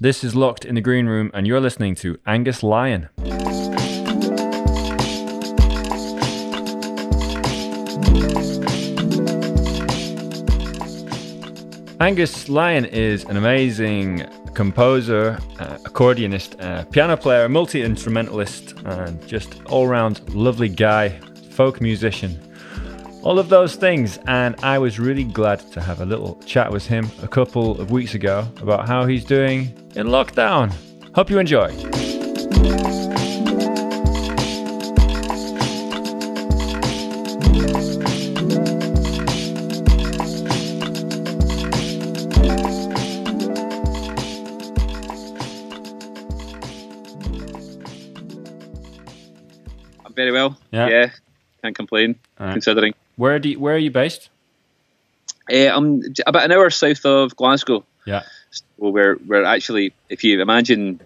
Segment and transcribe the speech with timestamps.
[0.00, 3.10] This is Locked in the Green Room, and you're listening to Angus Lyon.
[12.00, 19.62] Angus Lyon is an amazing composer, uh, accordionist, uh, piano player, multi instrumentalist, and just
[19.66, 21.10] all round lovely guy,
[21.50, 22.40] folk musician.
[23.22, 26.86] All of those things, and I was really glad to have a little chat with
[26.86, 30.72] him a couple of weeks ago about how he's doing in lockdown.
[31.14, 32.01] Hope you enjoy.
[51.72, 52.54] Can't complain Alright.
[52.54, 52.94] considering.
[53.16, 54.28] Where do you, where are you based?
[55.52, 57.84] Uh, I'm about an hour south of Glasgow.
[58.06, 58.22] Yeah.
[58.76, 61.00] Well, we're we're actually, if you imagine,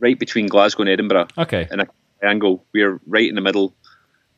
[0.00, 1.68] right between Glasgow and Edinburgh Okay.
[1.70, 1.86] in a
[2.20, 2.64] triangle.
[2.72, 3.74] We're right in the middle,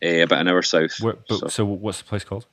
[0.05, 1.01] uh, about an hour south.
[1.01, 2.47] Where, but, so, so what's the place called?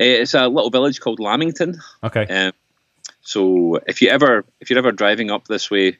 [0.00, 1.80] uh, it's a little village called Lamington.
[2.02, 2.26] Okay.
[2.26, 2.52] Um,
[3.22, 5.98] so if you ever if you're ever driving up this way,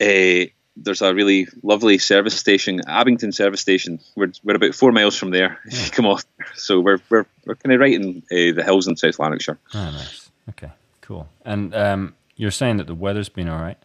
[0.00, 3.98] uh, there's a really lovely service station, Abington service station.
[4.14, 5.58] We're we're about four miles from there.
[5.64, 6.24] If you come off,
[6.54, 9.58] so we're we're we're kind of right in uh, the hills in South Lanarkshire.
[9.74, 10.30] Oh, nice.
[10.50, 11.28] Okay, cool.
[11.44, 13.78] And um, you're saying that the weather's been all right.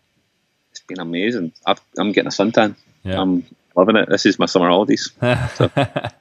[0.72, 1.53] It's been amazing.
[1.66, 2.75] I've, I'm getting a suntan.
[3.03, 3.20] Yeah.
[3.22, 3.44] I'm
[3.76, 4.09] loving it.
[4.09, 5.11] This is my summer holidays.
[5.22, 6.14] it's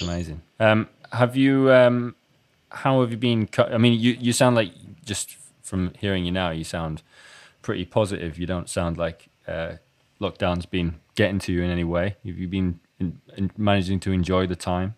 [0.00, 0.42] amazing.
[0.58, 1.72] Um, have you?
[1.72, 2.14] Um,
[2.70, 3.46] how have you been?
[3.46, 4.72] cu- I mean, you you sound like
[5.04, 7.02] just from hearing you now, you sound
[7.60, 8.38] pretty positive.
[8.38, 9.74] You don't sound like uh,
[10.20, 12.16] lockdown's been getting to you in any way.
[12.24, 14.94] Have you been in, in managing to enjoy the time?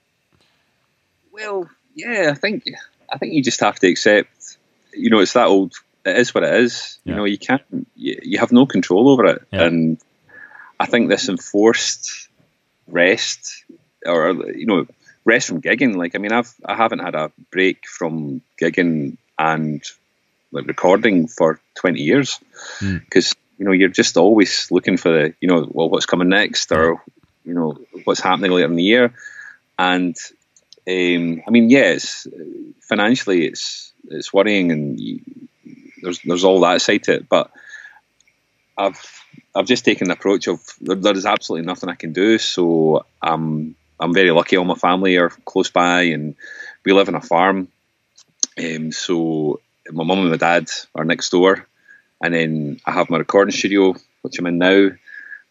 [1.32, 2.64] Well, yeah, I think
[3.12, 4.58] I think you just have to accept.
[4.92, 5.74] You know, it's that old.
[6.04, 6.98] It is what it is.
[7.04, 7.12] Yeah.
[7.12, 7.62] You know, you can't.
[7.96, 9.64] You, you have no control over it, Yeah.
[9.64, 9.98] and
[10.78, 12.28] I think this enforced
[12.86, 13.64] rest,
[14.06, 14.86] or you know,
[15.24, 15.96] rest from gigging.
[15.96, 19.82] Like, I mean, I've I haven't had a break from gigging and
[20.52, 22.38] like recording for twenty years
[22.78, 22.98] Hmm.
[22.98, 26.72] because you know you're just always looking for the you know well what's coming next
[26.72, 27.02] or
[27.44, 29.14] you know what's happening later in the year.
[29.78, 30.16] And
[30.88, 32.26] um, I mean it's
[32.80, 35.20] financially it's it's worrying and you,
[36.02, 37.28] there's there's all that side to it.
[37.28, 37.50] But
[38.76, 39.00] I've
[39.54, 42.38] I've just taken the approach of there, there is absolutely nothing I can do.
[42.38, 44.56] So I'm I'm very lucky.
[44.56, 46.34] All my family are close by and
[46.84, 47.68] we live on a farm.
[48.58, 49.60] Um, so
[49.90, 51.66] my mum and my dad are next door
[52.24, 54.88] and then I have my recording studio, which I'm in now,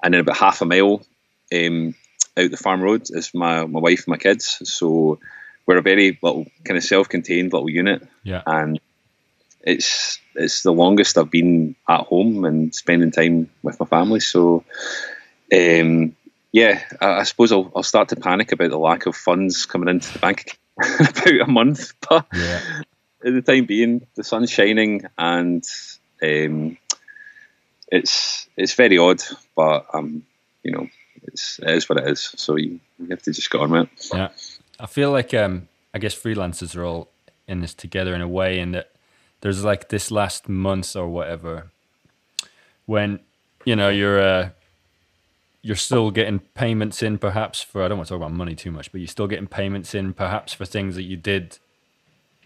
[0.03, 1.05] and then about half a mile
[1.53, 1.93] um,
[2.35, 4.59] out the farm road is my my wife and my kids.
[4.63, 5.19] So
[5.65, 8.41] we're a very little kind of self-contained little unit, Yeah.
[8.45, 8.79] and
[9.61, 14.19] it's it's the longest I've been at home and spending time with my family.
[14.19, 14.63] So,
[15.53, 16.15] um,
[16.51, 19.89] yeah, I, I suppose I'll, I'll start to panic about the lack of funds coming
[19.89, 20.57] into the bank
[20.99, 22.59] in about a month, but Yeah.
[23.25, 25.63] at the time being, the sun's shining and
[26.23, 26.77] um,
[27.91, 29.21] it's it's very odd,
[29.55, 30.23] but um,
[30.63, 30.87] you know,
[31.23, 32.33] it's it is what it is.
[32.35, 34.09] So you, you have to just get on with it.
[34.13, 34.29] Yeah,
[34.79, 37.09] I feel like um, I guess freelancers are all
[37.47, 38.91] in this together in a way, in that
[39.41, 41.69] there's like this last month or whatever
[42.85, 43.19] when
[43.65, 44.49] you know you're uh,
[45.61, 48.71] you're still getting payments in, perhaps for I don't want to talk about money too
[48.71, 51.57] much, but you're still getting payments in, perhaps for things that you did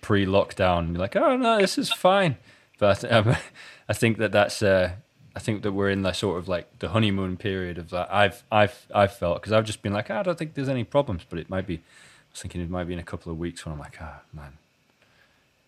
[0.01, 0.89] pre-lockdown.
[0.89, 2.37] You're like, oh no, this is fine,
[2.77, 3.35] but um,
[3.89, 4.61] I think that that's.
[4.61, 4.91] Uh,
[5.35, 8.11] I think that we're in the sort of like the honeymoon period of that.
[8.11, 10.83] I've I've I've felt because I've just been like, "Ah, I don't think there's any
[10.83, 11.75] problems, but it might be.
[11.75, 14.21] I was thinking it might be in a couple of weeks when I'm like, ah,
[14.33, 14.53] man,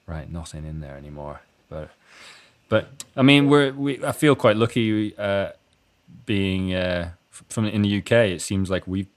[0.08, 1.42] right, nothing in there anymore.
[1.70, 1.92] But
[2.68, 4.04] but I mean, we're we.
[4.04, 5.52] I feel quite lucky uh,
[6.26, 8.12] being uh, from in the UK.
[8.12, 9.08] It seems like we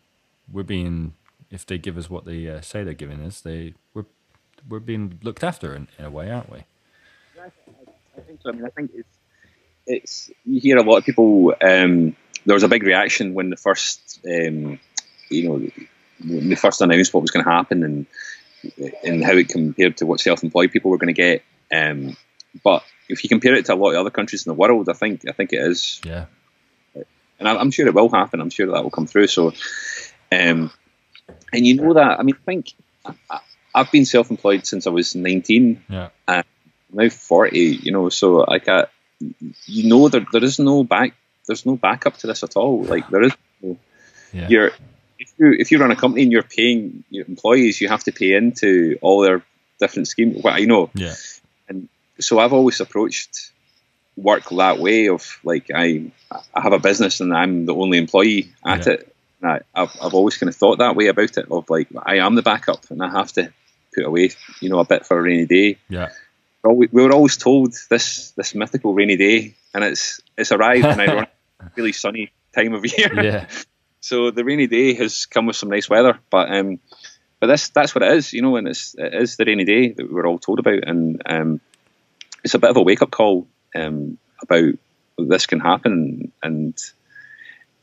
[0.52, 1.14] we're being
[1.50, 4.06] if they give us what they uh, say they're giving us, they we're
[4.68, 6.64] we're being looked after in, in a way, aren't we?
[8.16, 8.50] I think so.
[8.50, 9.18] I mean, I think it's
[9.86, 11.54] it's you hear a lot of people.
[11.60, 14.78] Um, there was a big reaction when the first, um,
[15.28, 15.66] you know,
[16.24, 18.06] when they first announced what was going to happen and
[19.04, 21.42] and how it compared to what self-employed people were going to get.
[21.72, 22.16] Um,
[22.62, 24.92] but if you compare it to a lot of other countries in the world, I
[24.92, 26.26] think I think it is Yeah,
[27.38, 28.40] and I- I'm sure it will happen.
[28.40, 29.28] I'm sure that will come through.
[29.28, 29.52] So,
[30.30, 30.70] um,
[31.52, 32.20] and you know that.
[32.20, 32.72] I mean, I think
[33.04, 33.40] I,
[33.74, 35.82] I've been self-employed since I was 19.
[35.88, 36.44] yeah, I'm
[36.92, 37.58] now 40.
[37.58, 38.60] You know, so I,
[39.66, 41.14] you know, there there is no back.
[41.46, 42.84] There's no backup to this at all.
[42.84, 43.32] Like there is.
[43.62, 43.78] No,
[44.32, 44.70] yeah, You're
[45.18, 48.12] if you if you run a company and you're paying your employees, you have to
[48.12, 49.42] pay into all their
[49.78, 50.40] different schemes.
[50.42, 51.14] Well, I know, yeah,
[51.68, 53.50] And so I've always approached
[54.16, 56.10] work that way of like I
[56.54, 58.92] I have a business and I'm the only employee at Yeah.
[58.94, 59.14] it.
[59.42, 62.34] I, I've I've always kind of thought that way about it of like I am
[62.36, 63.52] the backup and I have to
[63.94, 64.30] put away
[64.60, 65.78] you know a bit for a rainy day.
[65.88, 66.10] Yeah.
[66.64, 71.26] We were always told this this mythical rainy day, and it's it's arrived and I
[71.76, 73.12] really sunny time of year.
[73.22, 73.46] Yeah.
[74.04, 76.80] So the rainy day has come with some nice weather, but um,
[77.38, 79.92] but this that's what it is, you know, and it's it is the rainy day
[79.92, 81.60] that we were all told about, and um,
[82.42, 84.74] it's a bit of a wake up call um, about
[85.18, 86.76] this can happen, and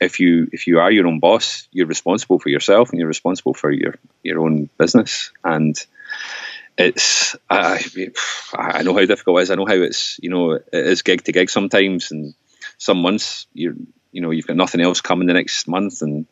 [0.02, 3.54] if you if you are your own boss, you're responsible for yourself, and you're responsible
[3.54, 5.76] for your your own business, and
[6.80, 7.84] it's I
[8.54, 9.52] I know how difficult it is.
[9.52, 12.34] I know how it's you know it is gig to gig sometimes, and
[12.78, 13.76] some months you're
[14.12, 16.26] you know you've got nothing else coming the next month, and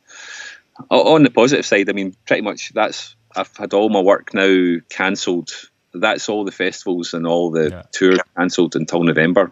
[0.89, 4.77] on the positive side, I mean pretty much that's I've had all my work now
[4.89, 5.51] cancelled.
[5.93, 7.83] That's all the festivals and all the Yeah.
[7.91, 9.51] tours cancelled until November.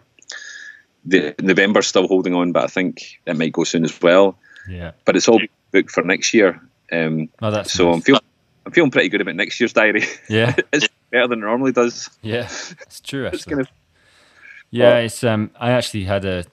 [1.04, 4.38] The November's still holding on, but I think it might go soon as well.
[4.68, 4.92] Yeah.
[5.04, 5.40] But it's all
[5.72, 6.60] booked for next year.
[6.90, 7.28] Um,
[7.64, 8.20] so I'm feeling
[8.66, 10.02] I'm feeling pretty good about next year's diary.
[10.28, 10.54] Yeah.
[10.72, 12.10] it's better than it normally does.
[12.20, 12.48] Yeah.
[12.82, 13.26] It's true.
[13.26, 13.36] Actually.
[13.36, 13.68] It's kind of
[14.70, 15.50] Yeah, Well- it's um.
[15.58, 16.44] I actually had a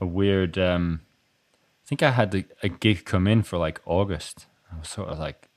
[0.00, 1.00] a weird um.
[1.84, 4.46] I think I had a, a gig come in for like August.
[4.74, 5.48] I was sort of like,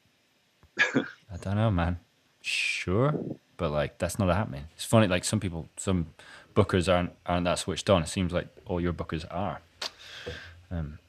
[0.96, 2.00] I don't know, man.
[2.42, 3.14] Sure,
[3.58, 4.66] but like that's not happening.
[4.76, 5.08] It's funny.
[5.08, 6.08] Like some people, some
[6.56, 8.04] bookers aren't aren't that switched on.
[8.04, 9.62] It seems like all your bookers are.
[10.70, 11.00] Um,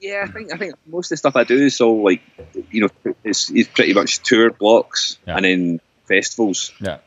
[0.00, 0.24] yeah.
[0.26, 2.22] I think I think most of the stuff I do is all like
[2.70, 5.36] you know it's, it's pretty much tour blocks Yeah.
[5.36, 6.98] and then festivals, yeah,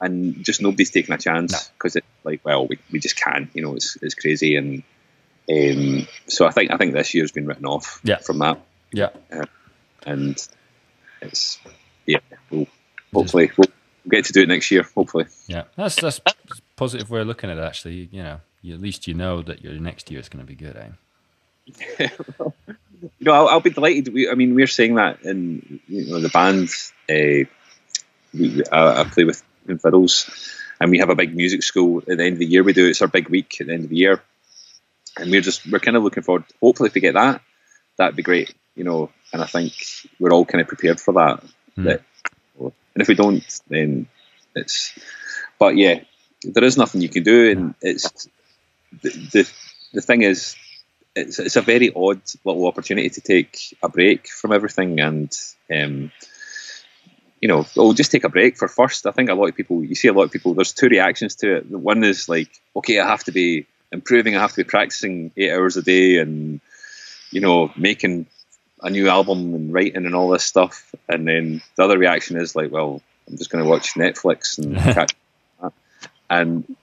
[0.00, 3.62] and just nobody's taking a chance because it's like well we, we just can't, You
[3.62, 4.82] know it's it's crazy and.
[5.48, 8.18] Um, so I think I think this year's been written off Yeah.
[8.18, 8.60] from that,
[8.92, 9.10] yeah.
[10.04, 10.36] and
[11.22, 11.60] it's
[12.04, 12.18] yeah.
[12.50, 12.66] We'll,
[13.14, 13.70] hopefully we'll
[14.10, 14.82] get to do it next year.
[14.96, 15.26] Hopefully.
[15.46, 16.32] Yeah, that's that's a
[16.74, 17.62] positive way of looking at it.
[17.62, 20.48] Actually, you know, you, at least you know that your next year is going to
[20.48, 20.76] be good.
[20.76, 20.88] Eh?
[21.98, 22.08] you
[23.20, 24.12] know, I'll, I'll be delighted.
[24.12, 26.68] We, I mean, we're saying that in you know the band.
[27.08, 27.48] Uh,
[28.32, 30.30] we, I, I play with in fiddles,
[30.80, 32.62] and we have a big music school at the end of the year.
[32.62, 34.22] We do it's our big week at the end of the year,
[35.18, 36.44] and we're just we're kind of looking forward.
[36.60, 37.42] Hopefully, if we get that,
[37.96, 38.54] that'd be great.
[38.74, 39.72] You know, and I think
[40.20, 41.42] we're all kind of prepared for that.
[41.74, 41.84] Hmm.
[41.84, 42.02] That,
[42.60, 44.06] and if we don't, then
[44.54, 44.96] it's.
[45.58, 46.00] But yeah,
[46.42, 48.28] there is nothing you can do, and it's
[49.02, 49.52] the the,
[49.94, 50.56] the thing is
[51.16, 55.36] it's, it's a very odd little opportunity to take a break from everything and
[55.74, 56.12] um,
[57.40, 59.06] you know oh just take a break for first.
[59.06, 61.36] I think a lot of people you see a lot of people there's two reactions
[61.36, 61.70] to it.
[61.70, 65.32] The one is like okay i have to be improving i have to be practicing
[65.36, 66.60] eight hours a day and
[67.30, 68.26] you know making
[68.82, 70.94] a new album and writing and all this stuff.
[71.08, 74.76] And then the other reaction is like well i'm just going to watch netflix and
[74.94, 75.14] catch
[76.28, 76.76] and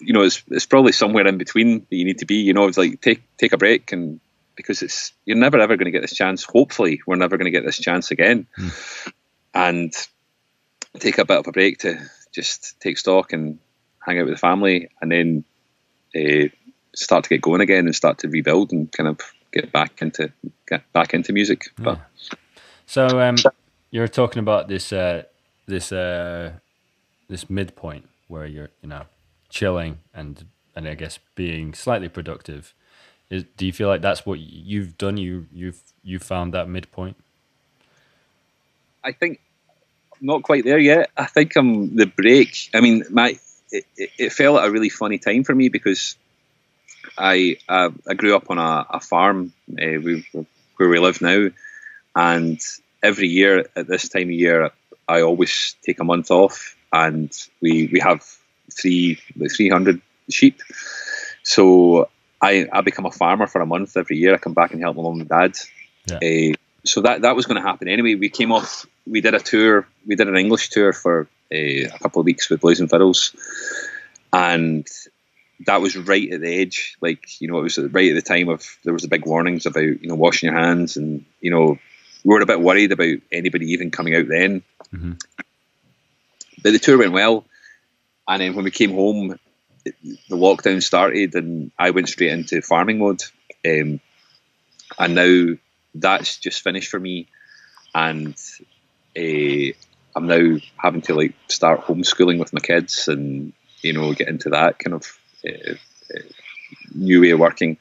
[0.00, 2.36] you know, it's it's probably somewhere in between that you need to be.
[2.36, 4.20] You know, it's like take take a break and
[4.56, 6.44] because it's you're never ever going to get this chance.
[6.44, 8.46] Hopefully, we're never going to get this chance again,
[9.54, 9.92] and
[10.98, 11.98] take a bit of a break to
[12.32, 13.58] just take stock and
[14.04, 15.44] hang out with the family, and then
[16.14, 16.48] uh,
[16.94, 19.20] start to get going again and start to rebuild and kind of
[19.52, 20.32] get back into
[20.68, 21.66] get back into music.
[21.78, 22.00] But
[22.86, 23.36] So um,
[23.90, 25.22] you're talking about this uh,
[25.66, 26.52] this uh,
[27.28, 29.04] this midpoint where you're you know
[29.50, 32.74] chilling and and I guess being slightly productive.
[33.28, 35.16] Is, do you feel like that's what you've done?
[35.16, 37.16] You you've you found that midpoint.
[39.04, 39.40] I think
[40.20, 41.10] not quite there yet.
[41.16, 42.70] I think I'm the break.
[42.74, 43.38] I mean, my
[43.70, 46.16] it, it, fell at a really funny time for me because
[47.16, 50.26] I uh, I grew up on a, a farm uh, we,
[50.76, 51.48] where we live now,
[52.16, 52.60] and
[53.02, 54.70] every year at this time of year,
[55.08, 58.24] I always take a month off, and we we have
[58.72, 60.00] three like 300
[60.30, 60.62] sheep.
[61.42, 62.08] So
[62.40, 64.34] I I become a farmer for a month every year.
[64.34, 65.56] I come back and help my mum and dad.
[66.16, 68.14] Uh, so that that was going to happen anyway.
[68.14, 68.86] We came off.
[69.06, 69.86] We did a tour.
[70.06, 73.34] We did an English tour for uh, a couple of weeks with Blazin' Fiddles,
[74.32, 74.86] and
[75.66, 76.96] that was right at the edge.
[77.00, 79.66] Like you know, it was right at the time of there was the big warnings
[79.66, 81.78] about you know washing your hands, and you know
[82.24, 84.62] we were a bit worried about anybody even coming out then.
[84.94, 85.20] Mhm.
[86.62, 87.44] But the tour went well,
[88.28, 89.38] and then when we came home,
[89.84, 93.22] the lockdown started, and I went straight into farming mode.
[93.66, 94.00] Um,
[94.98, 95.56] and now
[95.94, 97.28] that's just finished for me,
[97.94, 98.34] and
[99.16, 99.72] uh,
[100.14, 104.50] I'm now having to like start homeschooling with my kids, and you know get into
[104.50, 105.74] that kind of uh,
[106.94, 107.78] new way of working.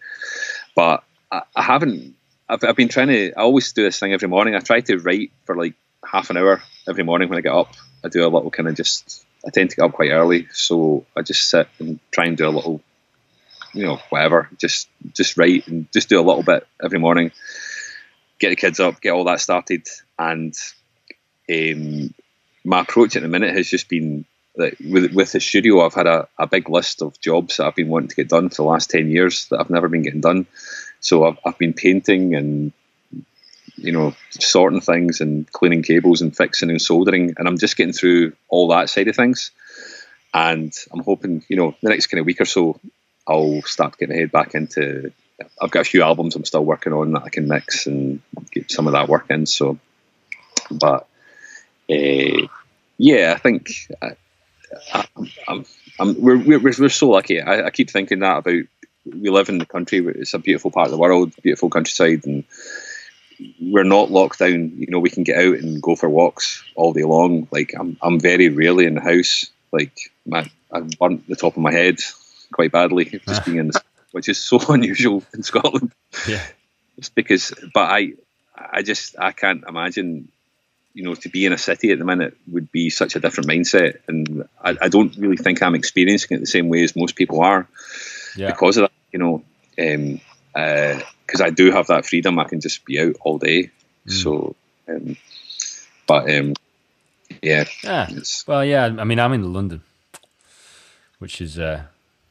[0.75, 2.15] But I, I haven't.
[2.47, 3.33] I've, I've been trying to.
[3.33, 4.55] I always do this thing every morning.
[4.55, 7.73] I try to write for like half an hour every morning when I get up.
[8.03, 11.05] I do a little kind of just I tend to get up quite early, so
[11.15, 12.81] I just sit and try and do a little,
[13.73, 14.49] you know, whatever.
[14.57, 17.31] Just just write and just do a little bit every morning.
[18.39, 20.53] Get the kids up, get all that started, and
[21.49, 22.13] um,
[22.63, 26.07] my approach at the minute has just been that with with the studio, I've had
[26.07, 28.63] a, a big list of jobs that I've been wanting to get done for the
[28.63, 30.47] last ten years that I've never been getting done.
[30.99, 32.73] So I've, I've been painting and
[33.81, 37.93] you know sorting things and cleaning cables and fixing and soldering, and I'm just getting
[37.93, 39.51] through all that side of things.
[40.33, 42.79] And I'm hoping you know the next kind of week or so,
[43.27, 45.11] I'll start getting my head back into.
[45.61, 48.21] I've got a few albums I'm still working on that I can mix and
[48.51, 49.45] get some of that work in.
[49.45, 49.79] So,
[50.69, 51.07] but
[51.89, 52.47] uh,
[52.97, 53.71] yeah, I think
[54.91, 55.05] I,
[55.47, 57.41] I'm, we're, we're, we're so lucky.
[57.41, 58.65] I, I, keep thinking that about
[59.05, 59.99] we live in the country.
[59.99, 62.43] It's a beautiful part of the world, beautiful countryside, and
[63.61, 64.73] we're not locked down.
[64.77, 67.47] You know, we can get out and go for walks all day long.
[67.51, 69.45] Like I'm, I'm very rarely in the house.
[69.71, 71.99] Like my, I've burnt the top of my head
[72.51, 73.81] quite badly just being in the,
[74.11, 75.91] which is so unusual in Scotland.
[76.27, 76.45] Yeah,
[76.97, 78.13] it's because, but I,
[78.55, 80.29] I just I can't imagine
[80.93, 83.49] you know, to be in a city at the minute would be such a different
[83.49, 87.15] mindset, and I, I don't really think I'm experiencing it the same way as most
[87.15, 87.67] people are
[88.35, 88.47] yeah.
[88.47, 88.91] because of that.
[89.11, 89.43] You know,
[89.79, 90.21] um,
[90.55, 90.99] uh,
[91.41, 93.71] I do have that freedom, I can just be out all day.
[94.07, 94.11] Mm.
[94.11, 94.55] So,
[94.87, 95.17] um,
[96.07, 96.53] but um,
[97.41, 98.09] yeah, yeah.
[98.47, 98.85] Well, yeah.
[98.85, 99.81] I mean, I'm in London,
[101.19, 101.83] which is uh,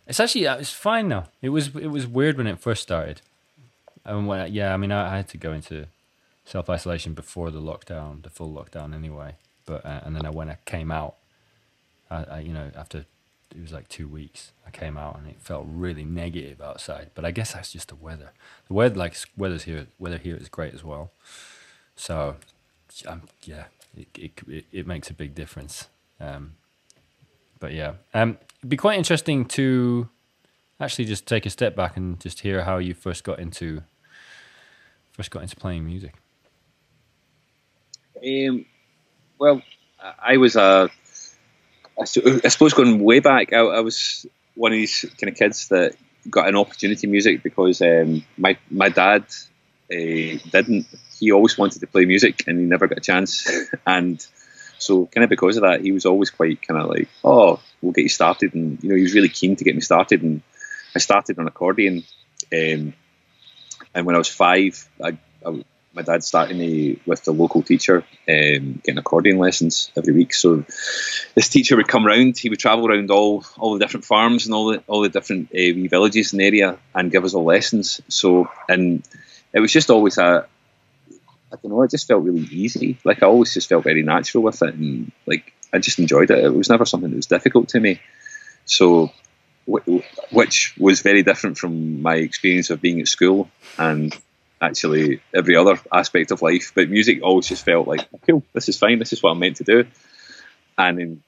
[0.07, 1.29] it's actually uh, it's fine now.
[1.43, 3.21] It was it was weird when it first started.
[4.05, 5.87] And when, yeah, I mean, I, I had to go into
[6.45, 9.35] self isolation before the lockdown, the full lockdown anyway.
[9.67, 11.17] But uh, and then I, when I came out,
[12.11, 13.05] I, I, you know after
[13.55, 17.11] it was like two weeks, I came out and it felt really negative outside.
[17.15, 18.33] But I guess that's just the weather.
[18.69, 21.11] The weather, like weather's here, weather here is great as well.
[21.97, 22.37] So,
[23.07, 23.65] um, yeah,
[23.97, 25.89] it, it it makes a big difference.
[26.21, 26.55] Um,
[27.61, 30.09] but yeah, um, it'd be quite interesting to
[30.81, 33.83] actually just take a step back and just hear how you first got into
[35.13, 36.15] first got into playing music.
[38.25, 38.65] Um,
[39.39, 39.63] well,
[40.21, 40.91] I was a,
[42.01, 45.97] I suppose going way back, I, I, was one of these kind of kids that
[46.31, 49.25] got an opportunity music because um, my my dad
[49.91, 50.87] uh, didn't.
[51.19, 53.49] He always wanted to play music and he never got a chance.
[53.87, 54.25] and
[54.79, 57.93] so, kind of because of that, he was always quite kind of like, "Oh, we'll
[57.93, 60.23] get you started," and you know, he was really keen to get me started.
[60.23, 60.43] And
[60.95, 62.05] I started on accordion.
[62.53, 62.95] Um,
[63.95, 65.65] and when I was five, I, I
[65.99, 70.33] my dad started me with the local teacher, um, getting accordion lessons every week.
[70.33, 70.65] So
[71.35, 72.39] this teacher would come round.
[72.39, 75.47] He would travel around all all the different farms and all the all the different
[75.47, 78.01] uh, wee villages in the area and give us all lessons.
[78.07, 79.03] So and
[79.53, 80.47] it was just always a
[81.51, 81.83] I don't know.
[81.83, 82.99] It just felt really easy.
[83.03, 86.45] Like I always just felt very natural with it, and like I just enjoyed it.
[86.45, 88.01] It was never something that was difficult to me.
[88.67, 89.11] So
[90.31, 94.17] which was very different from my experience of being at school and
[94.61, 96.73] actually every other aspect of life.
[96.75, 99.57] But music always just felt like, cool, this is fine, this is what I'm meant
[99.57, 99.85] to do.
[100.77, 101.23] And then,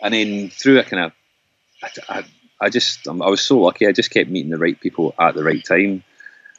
[0.00, 1.12] and then through a kind of,
[2.08, 2.24] I,
[2.60, 3.86] I, just, I was so lucky.
[3.86, 6.04] I just kept meeting the right people at the right time,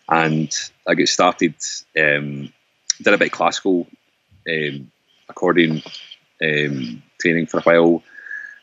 [0.10, 0.54] and
[0.88, 1.56] I got started.
[1.98, 2.52] Um,
[3.02, 3.88] did a bit of classical
[4.50, 4.92] um,
[5.30, 5.82] accordion
[6.42, 8.04] um, training for a while,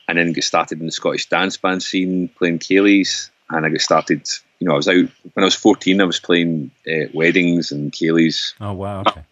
[0.07, 3.81] and then got started in the Scottish dance band scene, playing Céilís, and I got
[3.81, 4.27] started
[4.61, 4.93] you know, I was out
[5.33, 5.99] when I was 14.
[5.99, 8.53] I was playing uh, weddings and Céilís.
[8.61, 9.01] Oh wow!
[9.01, 9.23] Okay.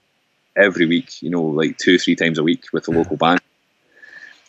[0.57, 3.39] Every week, you know, like two or three times a week with the local band,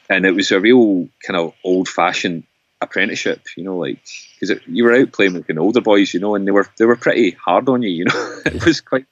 [0.08, 2.44] and it was a real kind of old-fashioned
[2.80, 3.42] apprenticeship.
[3.58, 3.98] You know, like
[4.40, 6.86] because you were out playing with the older boys, you know, and they were they
[6.86, 7.90] were pretty hard on you.
[7.90, 9.04] You know, it was quite.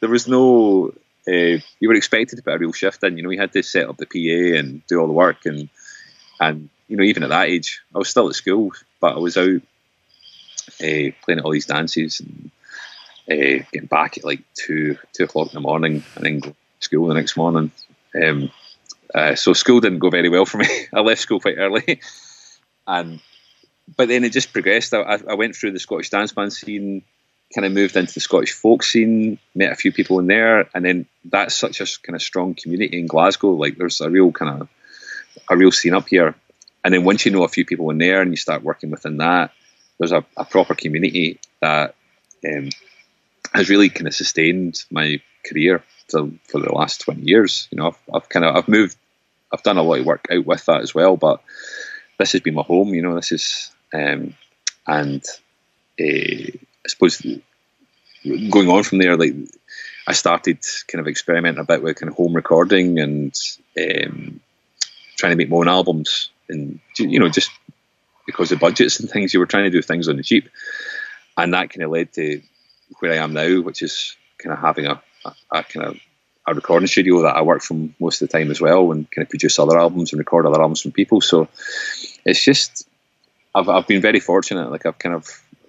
[0.00, 0.92] There was no.
[1.28, 3.16] Uh, you were expected to put a real shift in.
[3.16, 5.68] You know, you had to set up the PA and do all the work, and
[6.40, 9.36] and you know, even at that age, I was still at school, but I was
[9.36, 9.62] out
[10.80, 12.50] uh, playing all these dances and
[13.30, 16.56] uh, getting back at like two two o'clock in the morning and then go to
[16.80, 17.70] school the next morning.
[18.20, 18.50] Um,
[19.14, 20.86] uh, so school didn't go very well for me.
[20.92, 22.00] I left school quite early,
[22.86, 23.20] and
[23.96, 24.94] but then it just progressed.
[24.94, 27.02] I, I went through the Scottish dance band scene,
[27.54, 30.84] kind of moved into the Scottish folk scene, met a few people in there, and
[30.84, 33.50] then that's such a kind of strong community in Glasgow.
[33.50, 34.68] Like there's a real kind of
[35.50, 36.34] a real scene up here,
[36.84, 39.18] and then once you know a few people in there and you start working within
[39.18, 39.52] that,
[40.02, 41.94] there's a, a proper community that
[42.44, 42.70] um,
[43.54, 47.68] has really kind of sustained my career to, for the last 20 years.
[47.70, 48.96] You know, I've, I've kind of I've moved,
[49.52, 51.40] I've done a lot of work out with that as well, but
[52.18, 52.92] this has been my home.
[52.94, 54.34] You know, this is um,
[54.88, 55.24] and
[56.00, 57.24] uh, I suppose
[58.24, 59.34] going on from there, like
[60.08, 63.38] I started kind of experimenting a bit with kind of home recording and
[63.78, 64.40] um,
[65.16, 67.52] trying to make my own albums, and you know, just
[68.26, 70.48] because of budgets and things, you were trying to do things on the cheap,
[71.36, 72.42] and that kind of led to
[72.98, 76.00] where I am now, which is kind of having a, a, a kind of
[76.46, 79.24] a recording studio that I work from most of the time as well, and kind
[79.24, 81.20] of produce other albums and record other albums from people.
[81.20, 81.48] So
[82.24, 82.88] it's just
[83.54, 84.70] I've I've been very fortunate.
[84.70, 85.28] Like I've kind of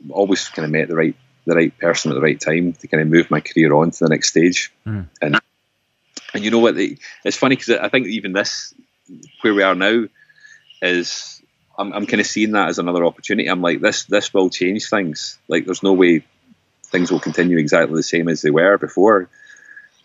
[0.09, 3.01] always kind of met the right the right person at the right time to kind
[3.01, 4.71] of move my career on to the next stage.
[4.85, 5.07] Mm.
[5.21, 5.39] And
[6.33, 6.75] and you know what?
[6.77, 8.73] It's funny because I think even this
[9.41, 10.05] where we are now
[10.81, 11.41] is
[11.77, 13.49] I'm I'm kind of seeing that as another opportunity.
[13.49, 15.39] I'm like this this will change things.
[15.47, 16.23] Like there's no way
[16.85, 19.29] things will continue exactly the same as they were before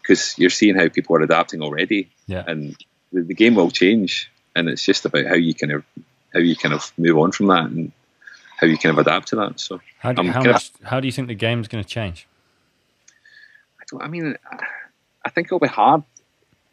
[0.00, 2.10] because you're seeing how people are adapting already.
[2.26, 2.44] Yeah.
[2.46, 2.74] And
[3.12, 5.84] the, the game will change, and it's just about how you kind of
[6.32, 7.92] how you kind of move on from that and
[8.56, 9.60] how you kind of adapt to that.
[9.60, 12.26] So how do, how, much, of, how do you think the game's going to change?
[13.80, 14.02] I don't.
[14.02, 14.36] I mean,
[15.24, 16.02] I think it'll be hard.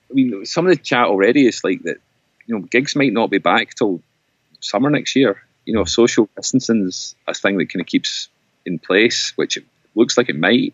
[0.09, 1.97] I mean, some of the chat already is like that.
[2.47, 4.01] You know, gigs might not be back till
[4.65, 5.41] summer next year.
[5.65, 8.29] You know, social distancing is a thing that kind of keeps
[8.65, 10.73] in place, which it looks like it might.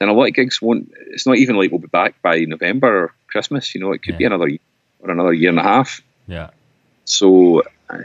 [0.00, 0.92] And a lot of gigs won't.
[1.08, 3.74] It's not even like we'll be back by November or Christmas.
[3.74, 4.18] You know, it could yeah.
[4.18, 4.60] be another year
[5.00, 6.00] or another year and a half.
[6.28, 6.50] Yeah.
[7.04, 8.02] So, uh,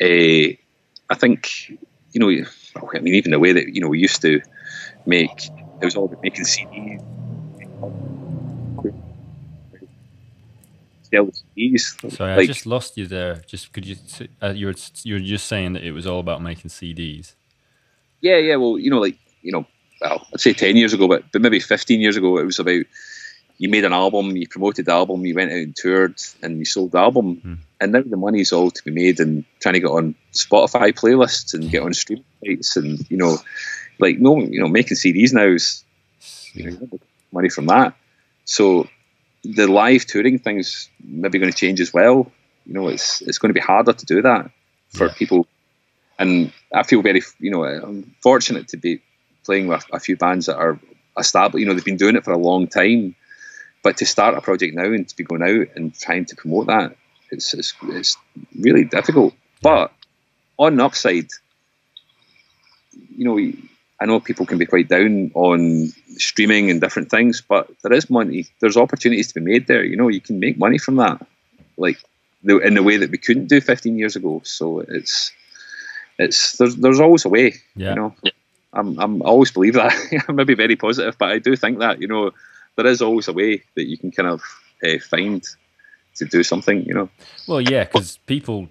[0.00, 0.56] I
[1.16, 1.70] think
[2.12, 2.44] you know.
[2.94, 4.40] I mean, even the way that you know we used to
[5.06, 7.02] make it was all about making CDs.
[11.12, 12.12] CDs.
[12.12, 13.42] Sorry, like, I just lost you there.
[13.46, 13.96] Just could you?
[14.42, 17.34] Uh, you were you were just saying that it was all about making CDs.
[18.20, 18.56] Yeah, yeah.
[18.56, 19.66] Well, you know, like you know,
[20.00, 22.82] well, I'd say 10 years ago, but, but maybe 15 years ago, it was about
[23.58, 26.64] you made an album, you promoted the album, you went out and toured, and you
[26.64, 27.40] sold the album.
[27.44, 27.58] Mm.
[27.80, 31.54] And now the money's all to be made and trying to get on Spotify playlists
[31.54, 33.38] and get on streaming sites, and you know,
[33.98, 35.84] like no, you know, making CDs now is
[36.52, 36.98] you know
[37.32, 37.94] money from that.
[38.44, 38.88] So
[39.54, 42.30] the live touring thing's maybe going to change as well.
[42.66, 44.50] You know, it's it's going to be harder to do that
[44.90, 45.14] for yeah.
[45.14, 45.46] people,
[46.18, 49.00] and I feel very, you know, I'm fortunate to be
[49.44, 50.78] playing with a few bands that are
[51.18, 51.60] established.
[51.60, 53.14] You know, they've been doing it for a long time,
[53.82, 56.66] but to start a project now and to be going out and trying to promote
[56.66, 56.96] that,
[57.30, 58.18] it's it's, it's
[58.58, 59.34] really difficult.
[59.62, 59.92] But
[60.58, 61.30] on the upside,
[63.16, 63.38] you know,
[64.00, 68.08] I know people can be quite down on streaming and different things, but there is
[68.08, 68.46] money.
[68.60, 69.82] There's opportunities to be made there.
[69.82, 71.26] You know, you can make money from that,
[71.76, 71.98] like
[72.44, 74.40] the, in the way that we couldn't do 15 years ago.
[74.44, 75.32] So it's
[76.18, 77.54] it's there's there's always a way.
[77.74, 77.90] Yeah.
[77.90, 78.14] You know.
[78.72, 79.92] I'm, I'm I always believe that.
[80.28, 82.32] I'm maybe very positive, but I do think that you know
[82.76, 84.42] there is always a way that you can kind of
[84.84, 85.42] uh, find
[86.16, 86.84] to do something.
[86.84, 87.08] You know.
[87.46, 88.68] Well, yeah, because people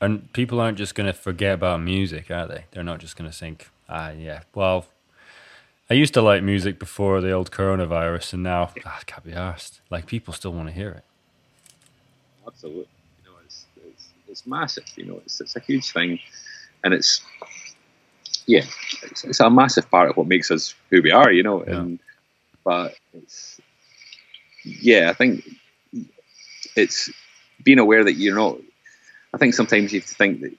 [0.00, 2.64] and people aren't just going to forget about music, are they?
[2.70, 4.86] They're not just going to think, ah, yeah, well,
[5.90, 9.32] I used to like music before the old coronavirus, and now ah, I can't be
[9.32, 9.80] asked.
[9.90, 11.04] Like people still want to hear it.
[12.46, 12.86] Absolutely,
[13.24, 14.84] you know, it's it's, it's massive.
[14.96, 16.20] You know, it's it's a huge thing,
[16.84, 17.22] and it's
[18.46, 18.64] yeah,
[19.02, 21.64] it's, it's, a massive part of what makes us who we are, you know.
[21.64, 21.76] Yeah.
[21.76, 21.98] And
[22.64, 23.60] but it's
[24.64, 25.48] yeah, I think
[26.76, 27.10] it's
[27.62, 28.58] being aware that you're not.
[29.32, 30.52] I think sometimes you have to think that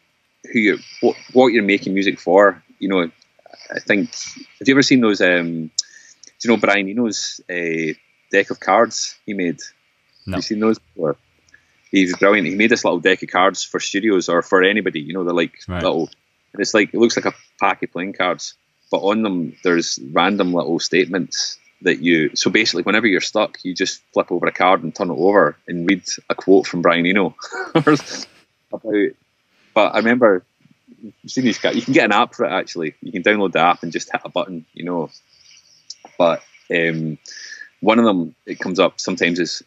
[0.51, 2.61] who you what what you're making music for.
[2.81, 3.11] You know,
[3.69, 4.09] I think
[4.59, 5.21] have you ever seen those?
[5.21, 7.93] Um, do you know Brian Eno's uh,
[8.31, 9.59] deck of cards he made?
[10.25, 10.33] No.
[10.33, 11.15] Have you seen those before?
[11.91, 12.47] He's brilliant.
[12.47, 15.01] He made this little deck of cards for studios or for anybody.
[15.01, 15.83] You know, they're like right.
[15.83, 16.09] little
[16.55, 18.55] it's like it looks like a pack of playing cards,
[18.89, 22.35] but on them there's random little statements that you.
[22.35, 25.55] So basically, whenever you're stuck, you just flip over a card and turn it over
[25.67, 27.35] and read a quote from Brian Eno
[27.75, 28.25] about.
[29.73, 30.43] But I remember
[31.25, 32.95] seen these You can get an app for it actually.
[33.01, 35.09] You can download the app and just hit a button, you know.
[36.17, 37.17] But um,
[37.79, 39.63] one of them it comes up sometimes is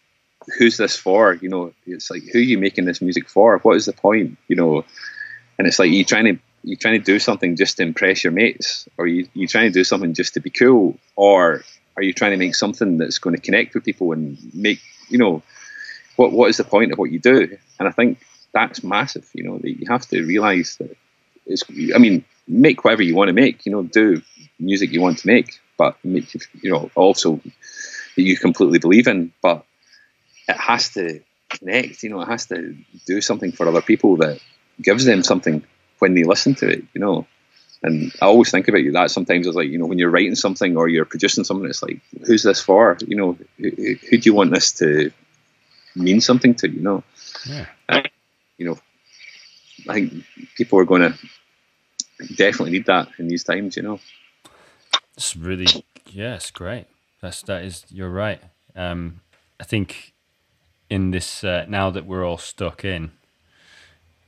[0.58, 1.34] who's this for?
[1.34, 3.58] You know, it's like who are you making this music for?
[3.58, 4.38] What is the point?
[4.48, 4.84] You know,
[5.58, 8.32] and it's like you trying to you trying to do something just to impress your
[8.32, 11.62] mates, or you you trying to do something just to be cool, or
[11.96, 15.18] are you trying to make something that's going to connect with people and make you
[15.18, 15.42] know
[16.16, 17.56] what what is the point of what you do?
[17.78, 18.18] And I think
[18.52, 19.28] that's massive.
[19.34, 20.96] You know, that you have to realize that
[21.46, 21.64] it's.
[21.94, 23.66] I mean, make whatever you want to make.
[23.66, 24.22] You know, do
[24.58, 27.40] music you want to make, but make you know also
[28.16, 29.32] that you completely believe in.
[29.42, 29.64] But
[30.48, 32.02] it has to connect.
[32.02, 32.76] You know, it has to
[33.06, 34.40] do something for other people that
[34.80, 35.64] gives them something
[35.98, 37.26] when they listen to it, you know.
[37.82, 40.34] And I always think about you that sometimes it's like, you know, when you're writing
[40.34, 42.96] something or you're producing something, it's like, who's this for?
[43.06, 45.10] You know, who, who do you want this to
[45.94, 47.04] mean something to, you know?
[47.46, 47.66] Yeah.
[47.90, 48.08] And,
[48.56, 48.78] you know,
[49.88, 50.24] I think
[50.56, 51.18] people are going to
[52.36, 54.00] definitely need that in these times, you know.
[55.16, 55.66] It's really,
[56.12, 56.86] it's great.
[57.20, 58.40] That's, that is, you're right.
[58.74, 59.20] Um,
[59.60, 60.12] I think
[60.90, 63.12] in this uh, now that we're all stuck in,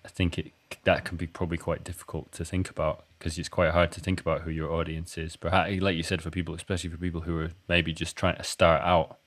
[0.04, 0.52] I think it
[0.84, 4.20] that can be probably quite difficult to think about because it's quite hard to think
[4.20, 5.36] about who your audience is.
[5.36, 8.44] Perhaps, like you said, for people, especially for people who are maybe just trying to
[8.44, 9.18] start out,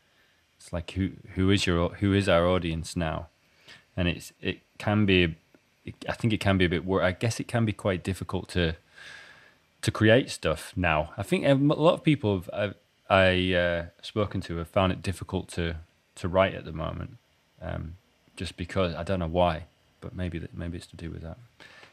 [0.58, 3.28] it's like who who is your who is our audience now,
[3.96, 5.36] and it's it can be,
[6.08, 6.84] I think it can be a bit.
[6.90, 8.76] I guess it can be quite difficult to
[9.82, 11.14] to create stuff now.
[11.18, 12.76] I think a lot of people have,
[13.10, 15.76] I uh, spoken to have found it difficult to
[16.16, 17.18] to write at the moment,
[17.62, 17.96] um,
[18.36, 19.66] just because I don't know why,
[20.02, 21.38] but maybe maybe it's to do with that.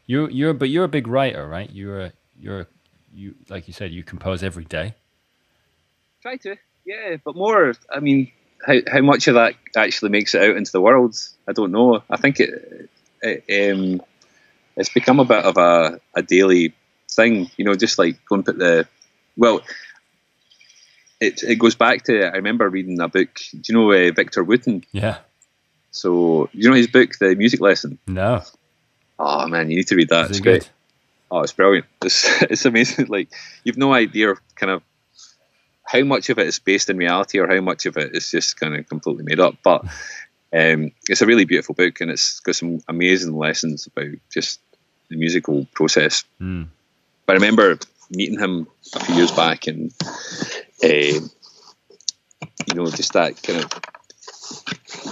[0.07, 1.71] You you're but you're a big writer, right?
[1.71, 2.67] You're a, you're
[3.15, 4.95] you like you said you compose every day.
[6.23, 7.75] Try to, yeah, but more.
[7.91, 8.33] I mean,
[8.67, 11.17] how how much of that actually makes it out into the world?
[11.49, 12.03] I don't know.
[12.11, 12.91] I think it,
[13.27, 14.03] it um,
[14.77, 16.75] it's become a bit of a, a daily
[17.11, 17.51] thing.
[17.57, 18.87] You know, just like go and put the
[19.37, 19.61] well.
[21.19, 23.41] It it goes back to I remember reading a book.
[23.53, 24.85] Do you know uh, Victor Wooten?
[24.93, 25.19] Yeah.
[25.91, 27.99] So you know his book, The Music Lesson.
[28.07, 28.43] No.
[29.19, 30.27] Oh man, you need to read that.
[30.27, 30.63] Is it's it great.
[30.63, 30.71] Good?
[31.31, 31.87] Oh, it's brilliant.
[32.03, 33.07] It's it's amazing.
[33.07, 33.31] Like
[33.65, 34.83] you've no idea kind of
[35.85, 38.59] how much of it is based in reality or how much of it is just
[38.59, 39.55] kind of completely made up.
[39.63, 39.85] But
[40.53, 44.61] um, it's a really beautiful book and it's got some amazing lessons about just
[45.09, 46.25] the musical process.
[46.41, 46.69] Mm.
[47.27, 47.79] But I remember
[48.11, 49.93] meeting him a few years back and
[50.85, 53.71] uh, you know just that kind of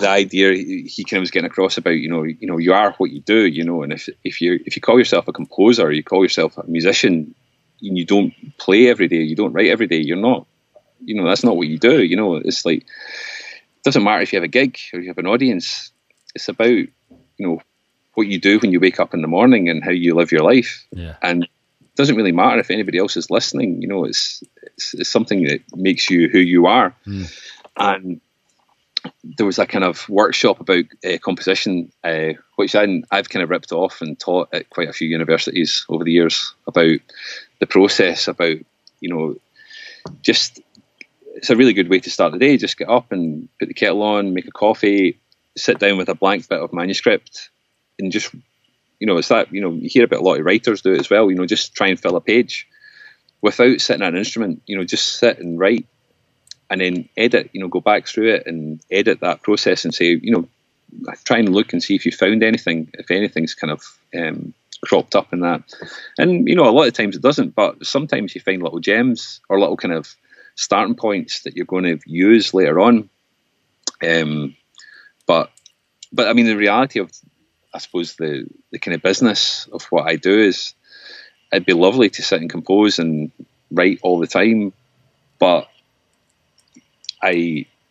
[0.00, 2.92] the idea he kind of was getting across about you know you know you are
[2.92, 5.90] what you do you know and if if you if you call yourself a composer
[5.90, 7.34] you call yourself a musician
[7.82, 10.46] and you don't play every day you don't write every day you're not
[11.04, 12.86] you know that's not what you do you know it's like
[13.84, 15.92] doesn't matter if you have a gig or you have an audience
[16.34, 16.88] it's about you
[17.38, 17.60] know
[18.14, 20.42] what you do when you wake up in the morning and how you live your
[20.42, 21.16] life yeah.
[21.22, 21.50] and it
[21.96, 25.60] doesn't really matter if anybody else is listening you know it's it's, it's something that
[25.76, 27.30] makes you who you are mm.
[27.76, 28.20] and
[29.22, 33.50] there was a kind of workshop about uh, composition, uh, which I, I've kind of
[33.50, 36.98] ripped off and taught at quite a few universities over the years about
[37.58, 38.56] the process, about,
[39.00, 39.36] you know,
[40.22, 40.60] just
[41.34, 42.56] it's a really good way to start the day.
[42.56, 45.20] Just get up and put the kettle on, make a coffee,
[45.56, 47.50] sit down with a blank bit of manuscript,
[47.98, 48.32] and just,
[48.98, 51.00] you know, it's that, you know, you hear about a lot of writers do it
[51.00, 52.66] as well, you know, just try and fill a page
[53.40, 55.86] without sitting at an instrument, you know, just sit and write
[56.70, 60.06] and then edit, you know, go back through it and edit that process and say,
[60.06, 60.48] you know,
[61.24, 63.82] try and look and see if you found anything, if anything's kind of
[64.16, 65.62] um, cropped up in that.
[66.16, 69.40] And, you know, a lot of times it doesn't, but sometimes you find little gems
[69.48, 70.14] or little kind of
[70.54, 73.08] starting points that you're going to use later on.
[74.02, 74.56] Um,
[75.26, 75.50] but,
[76.12, 77.10] but I mean, the reality of,
[77.72, 80.74] I suppose, the, the kind of business of what I do is
[81.52, 83.30] it'd be lovely to sit and compose and
[83.70, 84.72] write all the time,
[85.38, 85.68] but
[87.22, 87.30] I,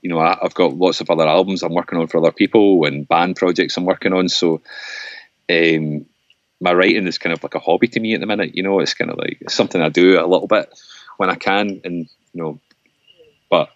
[0.02, 2.86] you know, I, have got lots of other albums I'm working on for other people
[2.86, 4.30] and band projects I'm working on.
[4.30, 4.62] So,
[5.50, 6.06] um,
[6.62, 8.56] my writing is kind of like a hobby to me at the minute.
[8.56, 10.70] You know, it's kind of like something I do a little bit
[11.18, 12.60] when I can, and you know,
[13.50, 13.70] but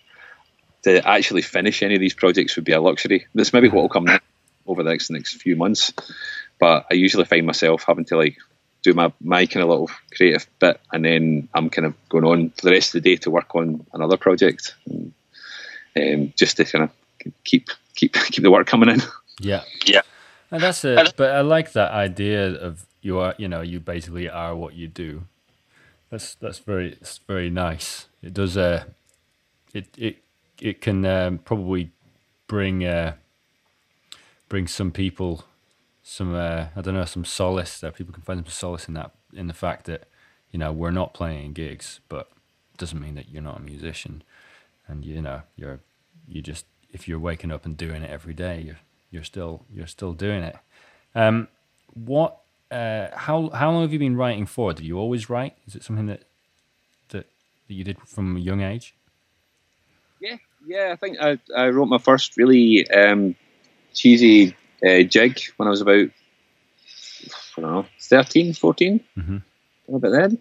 [0.84, 3.28] to actually finish any of these projects would be a luxury.
[3.34, 4.08] That's maybe what will come
[4.66, 5.94] over the next next few months.
[6.60, 8.38] But I usually find myself having to like
[8.84, 12.50] do my my kind of little creative bit, and then I'm kind of going on
[12.52, 14.76] for the rest of the day to work on another project.
[14.86, 15.14] And,
[15.98, 16.92] um, just to kind of
[17.44, 19.02] keep keep keep the work coming in.
[19.40, 20.02] Yeah, yeah.
[20.52, 21.14] And that's it.
[21.18, 24.88] But I like that idea of you are, you know, you basically are what you
[24.88, 25.24] do.
[26.10, 28.08] That's that's very it's very nice.
[28.22, 28.58] It does.
[28.58, 28.86] Uh,
[29.74, 30.24] it it
[30.62, 31.92] it can um, probably
[32.48, 33.16] bring uh,
[34.50, 35.44] bring some people
[36.04, 39.12] some uh, I don't know some solace that people can find some solace in that
[39.34, 40.08] in the fact that
[40.52, 42.30] you know we're not playing gigs, but
[42.74, 44.24] it doesn't mean that you're not a musician,
[44.88, 45.82] and you know you're
[46.28, 48.80] you just if you're waking up and doing it every day, you're
[49.12, 50.56] you're still you're still doing it.
[51.14, 51.50] Um,
[51.94, 52.38] what?
[52.70, 54.74] Uh, how how long have you been writing for?
[54.74, 55.56] Did you always write?
[55.68, 56.24] Is it something that
[57.10, 57.28] that,
[57.68, 58.94] that you did from a young age?
[60.20, 60.90] Yeah, yeah.
[60.92, 63.36] I think I, I wrote my first really um,
[63.94, 66.10] cheesy uh, jig when I was about
[67.58, 69.00] I don't know 13, 14.
[69.18, 69.38] Mm-hmm.
[69.96, 70.38] About then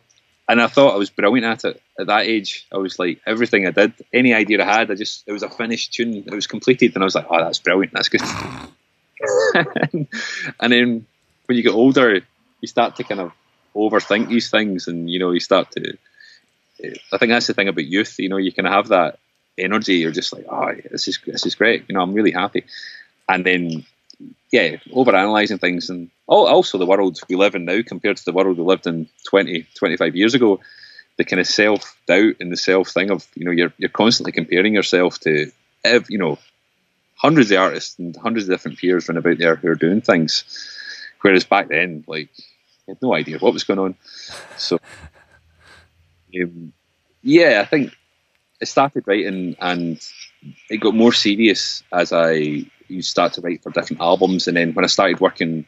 [0.49, 2.67] and I thought I was brilliant at it at that age.
[2.73, 5.51] I was like everything I did, any idea I had, I just it was a
[5.51, 6.25] finished tune.
[6.27, 7.93] It was completed, and I was like, oh, that's brilliant.
[7.93, 8.21] That's good.
[10.61, 11.07] and then
[11.47, 12.21] when you get older,
[12.61, 13.33] you start to kind of
[13.75, 15.97] overthink these things, and you know, you start to.
[16.83, 18.19] Eh, I think that's the thing about youth.
[18.19, 19.19] You know, you can have that
[19.59, 19.97] energy.
[19.97, 21.85] You're just like, oh, this is this is great.
[21.89, 22.65] You know, I'm really happy.
[23.29, 23.85] And then
[24.51, 28.33] yeah, over analysing things and also the world we live in now compared to the
[28.33, 30.61] world we lived in 20, 25 years ago,
[31.19, 34.33] the kind of self doubt and the self thing of, you know, you're, you're constantly
[34.33, 35.51] comparing yourself to,
[36.09, 36.39] you know,
[37.17, 40.45] hundreds of artists and hundreds of different peers run about there who are doing things.
[41.27, 42.29] Whereas back then, like,
[42.87, 43.97] I had no idea what was going on.
[44.57, 44.79] So,
[46.41, 46.73] um,
[47.21, 47.93] yeah, I think
[48.63, 50.01] I started writing and
[50.71, 54.47] it got more serious as I you start to write for different albums.
[54.47, 55.67] And then when I started working,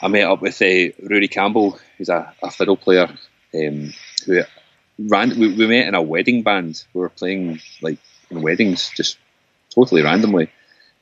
[0.00, 3.08] I met up with uh, Rory Campbell, who's a, a fiddle player,
[3.56, 3.92] um,
[4.26, 4.44] who
[5.00, 5.30] ran.
[5.40, 6.84] We, we, met in a wedding band.
[6.94, 7.98] We were playing like
[8.30, 9.18] in weddings, just
[9.74, 10.52] totally randomly.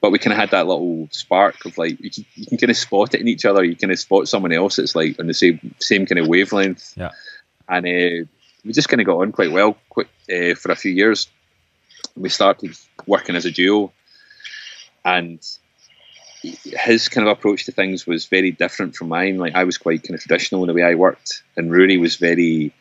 [0.07, 2.71] But we kind of had that little spark of like you can, you can kind
[2.71, 3.65] of spot it in each other.
[3.65, 6.97] You kind of spot someone else that's like on the same same kind of wavelength.
[6.97, 7.11] Yeah.
[7.69, 8.29] And uh,
[8.65, 11.27] we just kind of got on quite well, quite uh, for a few years.
[12.17, 13.93] We started working as a duo,
[15.05, 15.41] and
[16.41, 19.39] his kind of approach to things was very different from mine.
[19.39, 22.15] Like I was quite kind of traditional in the way I worked, and Rory was
[22.15, 22.73] very.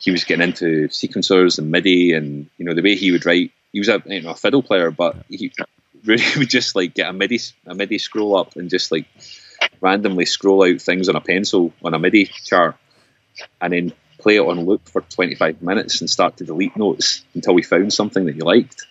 [0.00, 3.52] He was getting into sequencers and MIDI, and you know the way he would write.
[3.72, 5.50] He was a you know a fiddle player, but he
[6.06, 9.06] Rory would just like get a MIDI a MIDI scroll up and just like
[9.80, 12.76] randomly scroll out things on a pencil on a MIDI chart,
[13.60, 17.54] and then play it on loop for 25 minutes and start to delete notes until
[17.54, 18.86] we found something that you liked.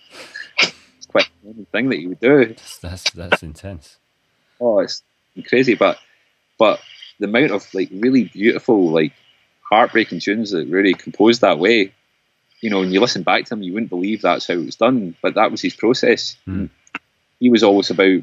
[0.96, 2.54] It's quite a thing that you would do.
[2.80, 3.98] That's that's intense.
[4.60, 5.02] Oh, it's
[5.46, 5.98] crazy, but
[6.58, 6.80] but
[7.18, 9.12] the amount of like really beautiful, like
[9.68, 11.92] heartbreaking tunes that really composed that way,
[12.60, 14.76] you know, when you listen back to him, you wouldn't believe that's how it was
[14.76, 15.14] done.
[15.22, 16.36] But that was his process.
[16.46, 16.70] Mm.
[17.40, 18.22] He was always about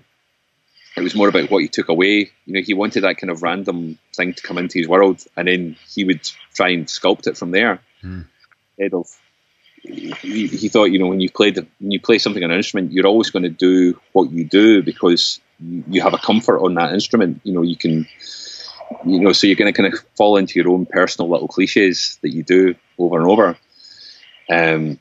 [0.96, 2.32] it was more about what he took away.
[2.46, 5.48] You know, he wanted that kind of random thing to come into his world, and
[5.48, 6.22] then he would
[6.54, 7.82] try and sculpt it from there.
[8.02, 8.26] Mm.
[8.78, 9.08] Instead of,
[9.82, 12.94] he, he, thought, you know, when you played when you play something on an instrument,
[12.94, 16.76] you're always going to do what you do because you, you have a comfort on
[16.76, 17.42] that instrument.
[17.44, 18.08] You know, you can,
[19.06, 22.18] you know, so you're going to kind of fall into your own personal little cliches
[22.22, 23.58] that you do over and over.
[24.50, 25.00] Um,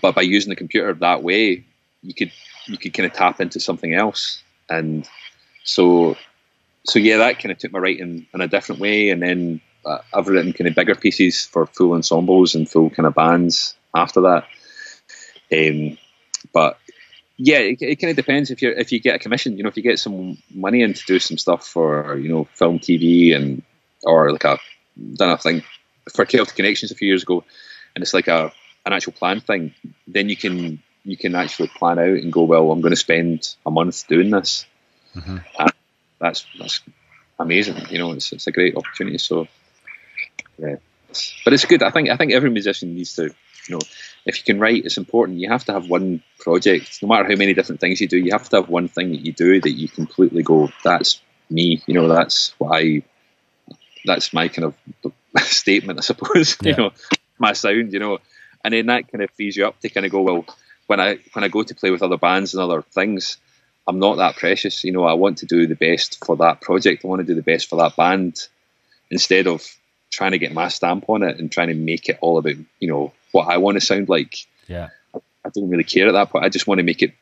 [0.00, 1.64] but by using the computer that way,
[2.02, 2.32] you could
[2.66, 5.08] you could kind of tap into something else and
[5.64, 6.16] so
[6.84, 9.98] so yeah, that kind of took my writing in a different way, and then uh,
[10.12, 14.20] I've written kind of bigger pieces for full ensembles and full kind of bands after
[14.20, 14.44] that.
[15.52, 15.96] Um,
[16.52, 16.78] but
[17.36, 19.56] yeah, it, it kind of depends if you if you get a commission.
[19.56, 22.44] You know, if you get some money in to do some stuff for you know
[22.54, 23.62] film, TV, and
[24.02, 24.58] or like a
[25.14, 25.62] done a thing
[26.14, 27.44] for Celtic Connections a few years ago,
[27.94, 28.52] and it's like a
[28.84, 29.74] an actual plan thing.
[30.06, 33.54] Then you can you can actually plan out and go, well, I'm going to spend
[33.66, 34.66] a month doing this.
[35.14, 35.36] Mm-hmm.
[36.18, 36.80] that's that's
[37.38, 37.76] amazing.
[37.90, 39.18] You know, it's it's a great opportunity.
[39.18, 39.46] So
[40.58, 40.76] yeah,
[41.44, 41.82] but it's good.
[41.82, 43.80] I think I think every musician needs to, you know,
[44.24, 45.38] if you can write, it's important.
[45.38, 48.18] You have to have one project, no matter how many different things you do.
[48.18, 51.82] You have to have one thing that you do that you completely go, that's me.
[51.86, 53.02] You know, that's I.
[54.06, 55.12] That's my kind of
[55.46, 56.56] statement, I suppose.
[56.62, 56.70] Yeah.
[56.70, 56.92] You know,
[57.38, 57.92] my sound.
[57.92, 58.18] You know,
[58.64, 60.44] and then that kind of frees you up to kind of go, well,
[60.86, 63.38] when I when I go to play with other bands and other things,
[63.86, 64.84] I'm not that precious.
[64.84, 67.04] You know, I want to do the best for that project.
[67.04, 68.48] I want to do the best for that band
[69.10, 69.64] instead of
[70.10, 72.88] trying to get my stamp on it and trying to make it all about you
[72.88, 74.46] know what I want to sound like.
[74.68, 76.44] Yeah, I don't really care at that point.
[76.44, 77.12] I just want to make it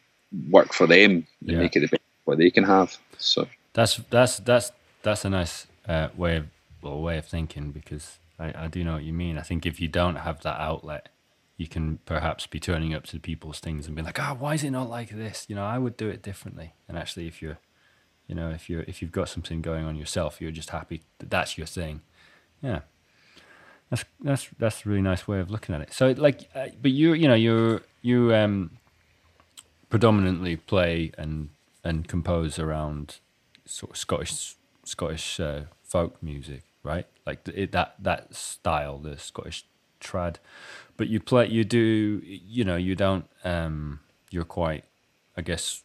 [0.51, 1.59] work for them and yeah.
[1.59, 2.96] make it the best what they can have.
[3.18, 4.72] So that's that's that's
[5.03, 6.46] that's a nice uh, way of
[6.81, 9.38] well, way of thinking because I, I do know what you mean.
[9.38, 11.09] I think if you don't have that outlet
[11.62, 14.55] you can perhaps be turning up to people's things and being like, "Ah, oh, why
[14.55, 16.75] is it not like this?" You know, I would do it differently.
[16.88, 17.59] And actually, if you're,
[18.27, 21.31] you know, if you're if you've got something going on yourself, you're just happy that
[21.31, 22.03] that's your thing.
[22.61, 22.81] Yeah,
[23.90, 25.92] that's that's that's a really nice way of looking at it.
[25.92, 28.72] So, like, uh, but you you know you you um
[29.88, 31.51] predominantly play and
[31.85, 33.18] and compose around
[33.64, 37.07] sort of Scottish Scottish uh, folk music, right?
[37.25, 39.64] Like it, that that style, the Scottish
[40.03, 40.37] trad.
[40.97, 44.85] But you play you do you know you don't um you're quite
[45.37, 45.83] i guess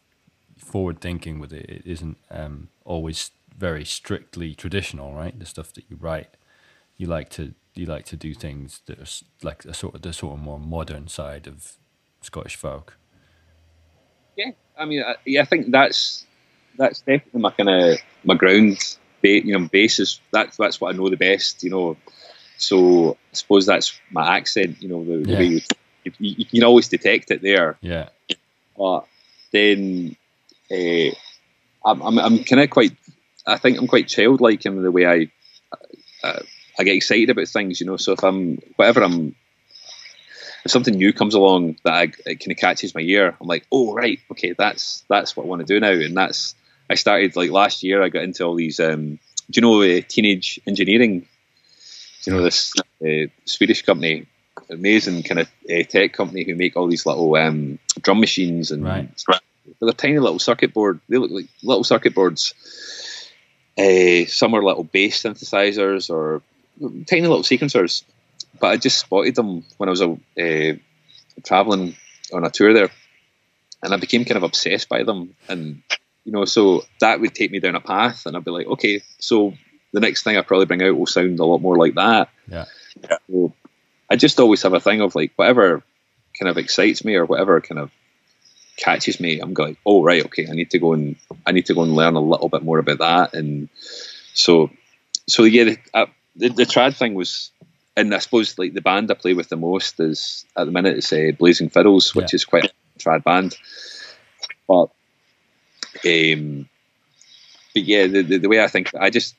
[0.58, 1.68] forward thinking with it.
[1.70, 5.38] It isn't um always very strictly traditional right?
[5.38, 6.36] The stuff that you write.
[6.96, 9.06] You like to you like to do things that are
[9.42, 11.74] like a sort of the sort of more modern side of
[12.20, 12.96] scottish folk.
[14.36, 16.26] Yeah i mean I, yeah i think that's
[16.76, 18.78] that's definitely my kind of my ground
[19.22, 20.20] you know basis.
[20.32, 21.96] That's that's what i know the best you know
[22.58, 24.82] so I suppose that's my accent.
[24.82, 25.38] You know, the, the yeah.
[25.38, 25.60] way you,
[26.04, 27.78] you, you, can always detect it there.
[27.80, 28.08] Yeah.
[28.76, 29.06] But
[29.52, 30.16] then
[30.70, 31.10] uh,
[31.84, 32.96] I'm, I'm, I'm kind of quite.
[33.46, 35.30] I think I'm quite childlike in the way I
[36.22, 36.40] uh,
[36.78, 37.80] I get excited about things.
[37.80, 39.34] You know, so if I'm whatever I'm.
[40.64, 43.64] If something new comes along that I, it kind of catches my ear, I'm like,
[43.70, 46.56] oh right, okay, that's that's what I want to do now, and that's
[46.90, 48.02] I started like last year.
[48.02, 48.80] I got into all these.
[48.80, 51.26] Um, do you know uh, teenage engineering
[52.28, 54.26] you know this uh, Swedish company,
[54.68, 58.84] amazing kind of uh, tech company who make all these little um, drum machines and
[58.84, 59.08] right.
[59.80, 61.00] they're tiny little circuit board.
[61.08, 62.52] They look like little circuit boards.
[63.78, 66.42] Uh, some are little bass synthesizers or
[67.06, 68.02] tiny little sequencers.
[68.60, 70.74] But I just spotted them when I was uh,
[71.46, 71.96] traveling
[72.34, 72.90] on a tour there,
[73.82, 75.34] and I became kind of obsessed by them.
[75.48, 75.82] And
[76.26, 79.00] you know, so that would take me down a path, and I'd be like, okay,
[79.18, 79.54] so
[79.92, 82.28] the next thing I probably bring out will sound a lot more like that.
[82.46, 82.66] Yeah.
[83.30, 83.52] So
[84.10, 85.82] I just always have a thing of like whatever
[86.38, 87.90] kind of excites me or whatever kind of
[88.76, 91.74] catches me, I'm going, oh right, okay, I need to go and I need to
[91.74, 93.34] go and learn a little bit more about that.
[93.34, 93.68] And
[94.34, 94.70] so,
[95.26, 97.50] so yeah, the, uh, the, the trad thing was,
[97.96, 100.96] and I suppose like the band I play with the most is at the minute
[100.98, 102.36] it's uh, Blazin' Fiddles, which Yeah.
[102.36, 102.70] is quite a
[103.00, 103.56] trad band.
[104.68, 104.90] But,
[106.06, 106.68] um,
[107.74, 109.34] but yeah, the, the, the way I think, I just,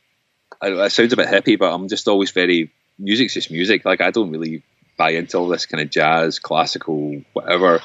[0.61, 3.85] I, it sounds a bit hippie, but I'm just always very music's just music.
[3.85, 4.63] Like I don't really
[4.97, 7.81] buy into all this kind of jazz, classical, whatever.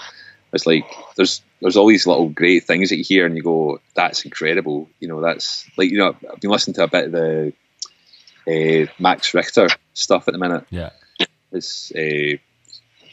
[0.53, 0.85] It's like
[1.17, 4.89] there's there's all these little great things that you hear and you go, that's incredible.
[5.01, 7.53] You know, that's like you know I've been listening to a bit of the
[8.47, 10.65] uh, Max Richter stuff at the minute.
[10.71, 10.91] Yeah.
[11.51, 12.37] This uh,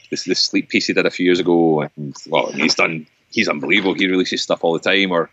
[0.09, 3.05] this this sleep piece he did a few years ago, and well, he's done.
[3.29, 3.93] He's unbelievable.
[3.93, 5.29] He releases stuff all the time, or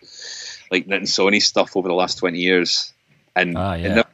[0.71, 2.93] like Nitin Sawhney stuff over the last twenty years,
[3.35, 3.89] and Ah, yeah.
[3.95, 4.09] never-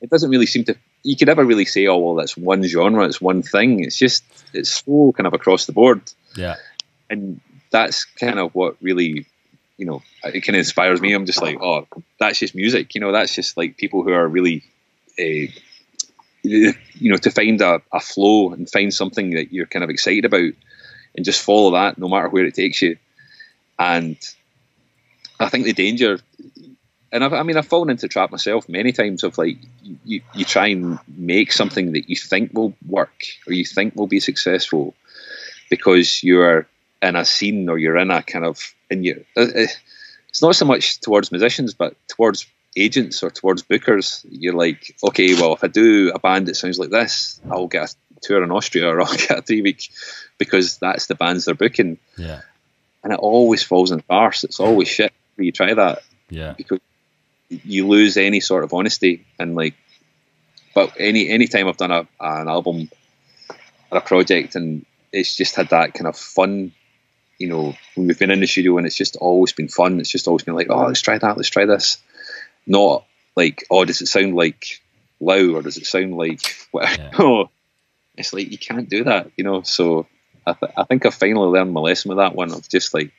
[0.00, 0.76] it doesn't really seem to.
[1.02, 4.24] You could never really say, "Oh, well, that's one genre, it's one thing." It's just
[4.52, 6.00] it's so kind of across the board,
[6.36, 6.56] Yeah.
[7.10, 9.26] and that's kind of what really,
[9.76, 11.12] you know, it kind of inspires me.
[11.12, 11.86] I'm just like, oh,
[12.20, 12.94] that's just music.
[12.94, 14.62] You know, that's just like people who are really,
[15.18, 15.50] uh,
[16.42, 16.72] you
[17.10, 20.52] know, to find a, a flow and find something that you're kind of excited about,
[21.16, 22.96] and just follow that no matter where it takes you.
[23.78, 24.16] And
[25.38, 26.20] I think the danger,
[27.16, 29.56] and I've, I mean, I've fallen into a trap myself many times of like
[30.04, 34.06] you, you try and make something that you think will work or you think will
[34.06, 34.94] be successful
[35.70, 36.66] because you're
[37.02, 39.66] in a scene or you're in a kind of and you uh, uh,
[40.28, 45.34] it's not so much towards musicians but towards agents or towards bookers you're like okay
[45.34, 48.50] well if i do a band that sounds like this i'll get a tour in
[48.50, 49.90] austria or i'll get a three week
[50.38, 52.40] because that's the bands they're booking Yeah.
[53.02, 56.54] and it always falls in farce it's always shit when you try that Yeah.
[56.56, 56.80] because
[57.48, 59.74] you lose any sort of honesty and like
[60.74, 62.90] but any any time I've done a, an album
[63.90, 66.72] or a project and it's just had that kind of fun
[67.38, 70.10] you know when we've been in the studio and it's just always been fun it's
[70.10, 71.98] just always been like oh let's try that let's try this.
[72.66, 73.04] Not
[73.36, 74.82] like oh does it sound like
[75.20, 76.40] low or does it sound like
[76.74, 77.10] Yeah.
[77.18, 77.48] oh
[78.16, 79.62] it's like you can't do that you know?
[79.62, 80.06] So
[80.46, 83.12] I, th- I think I finally learned my lesson with that one of just like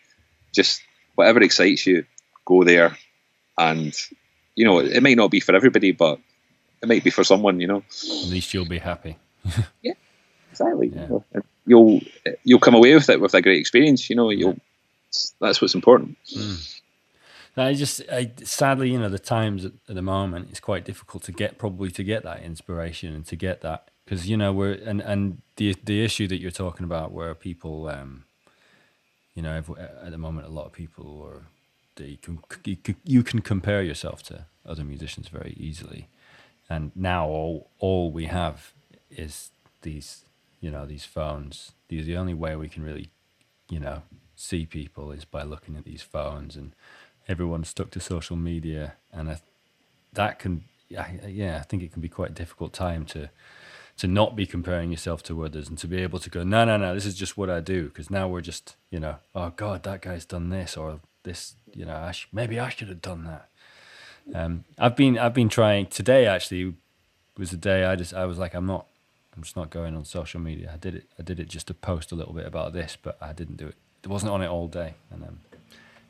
[0.53, 0.81] just
[1.15, 2.05] whatever excites you
[2.45, 2.97] go there
[3.57, 3.93] and
[4.55, 6.19] you know it might not be for everybody but
[6.81, 7.77] it might be for someone you know.
[7.77, 9.17] At least you'll be happy.
[10.51, 10.87] exactly.
[10.89, 11.01] Yeah.
[11.01, 11.25] You know,
[11.65, 12.01] you'll
[12.43, 14.57] you'll come away with it with a great experience you know you'll
[15.39, 16.17] that's what's important.
[17.57, 21.23] I just, I, sadly, you know, the times at, at the moment, it's quite difficult
[21.23, 24.73] to get, probably to get that inspiration and to get that, because you know we're
[24.73, 28.25] and and the the issue that you're talking about, where people, um,
[29.33, 29.63] you know,
[30.03, 31.47] at the moment, a lot of people, or
[32.21, 36.07] can you can, you can compare yourself to other musicians very easily,
[36.69, 38.73] and now all all we have
[39.09, 40.25] is these,
[40.59, 41.71] you know, these phones.
[41.89, 43.09] These the only way we can really,
[43.69, 44.01] you know,
[44.35, 46.55] see people is by looking at these phones.
[46.55, 46.73] And
[47.27, 48.93] everyone's stuck to social media.
[49.11, 49.39] And I,
[50.13, 53.29] that can yeah, yeah i think it can be quite a difficult time to
[53.97, 56.77] to not be comparing yourself to others and to be able to go no no
[56.77, 57.85] no this is just what i do.
[57.85, 61.85] Because now we're just you know oh god that guy's done this or this you
[61.85, 63.49] know I sh- maybe i should have done that
[64.33, 66.75] um, i've been i've been trying today actually
[67.37, 68.87] was the day i just i was like i'm not
[69.35, 71.73] i'm just not going on social media i did it i did it just to
[71.73, 74.47] post a little bit about this but i didn't do it it wasn't on it
[74.47, 75.39] all day and um,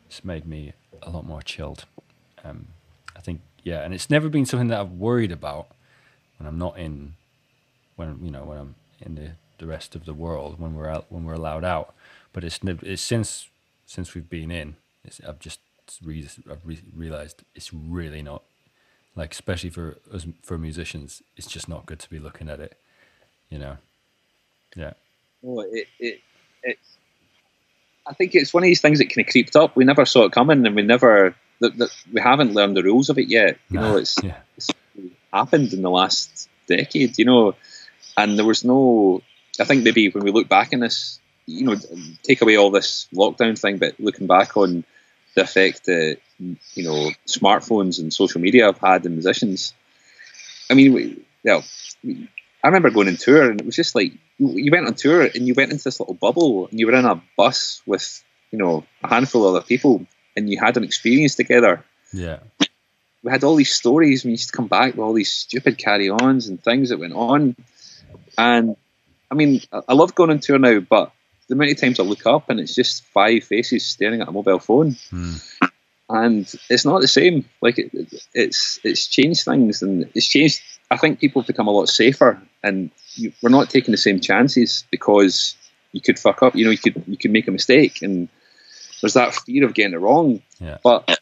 [0.08, 1.86] it's made me a lot more chilled.
[2.44, 2.68] Um,
[3.16, 5.68] I think, yeah, and it's never been something that I've worried about
[6.38, 7.14] when I'm not in,
[7.96, 11.06] when you know, when I'm in the, the rest of the world, when we're out,
[11.10, 11.94] when we're allowed out.
[12.34, 13.50] But it's it's since
[13.86, 14.76] since we've been in,
[15.08, 15.60] it's, I've just
[16.04, 18.44] re- I've re- realized it's really not
[19.16, 22.78] like, especially for us for musicians, it's just not good to be looking at it,
[23.50, 23.78] you know.
[24.76, 24.94] Yeah,
[25.46, 26.20] Oh, it, it,
[26.64, 26.98] it's.
[28.06, 29.76] I think it's one of these things that kind of creeped up.
[29.76, 31.36] We never saw it coming, and we never.
[31.60, 33.58] The, the, we haven't learned the rules of it yet.
[33.70, 34.70] You know, it's, yeah, it's
[35.34, 37.18] happened in the last decade.
[37.18, 37.56] You know,
[38.16, 39.22] and there was no.
[39.60, 41.76] I think maybe when we look back on this, you know,
[42.24, 44.84] take away all this lockdown thing, but looking back on
[45.38, 49.74] the effect that you know smartphones and social media have had in musicians.
[50.70, 51.64] I mean, we, well,
[52.04, 52.28] we,
[52.64, 55.22] I remember going on tour, and it was just like you, you went on tour
[55.22, 58.58] and you went into this little bubble, and you were in a bus with you
[58.58, 61.86] know a handful of other people, and you had an experience together.
[62.12, 62.40] Yeah.
[63.22, 64.26] We had all these stories.
[64.26, 67.56] We used to come back with all these stupid carry-ons and things that went on,
[68.40, 68.76] and
[69.30, 71.12] I mean, I love going on tour now, but
[71.48, 74.60] the many times I look up and it's just five faces staring at a mobile
[74.60, 74.92] phone.
[75.12, 75.72] Mm.
[76.10, 77.46] And it's not the same.
[77.62, 77.92] Like it,
[78.34, 80.62] it's it's changed things, and it's changed.
[80.90, 84.22] I think people have become a lot safer, and you, we're not taking the same
[84.22, 85.58] chances because
[85.92, 86.56] you could fuck up.
[86.56, 88.30] You know, you could you could make a mistake, and
[89.02, 90.42] there's that fear of getting it wrong.
[90.62, 90.78] Yeah.
[90.82, 91.20] But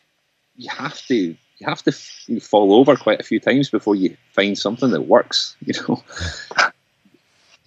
[0.56, 1.92] you have to you have to
[2.40, 5.56] fall over quite a few times before you find something that works.
[5.66, 6.04] You know,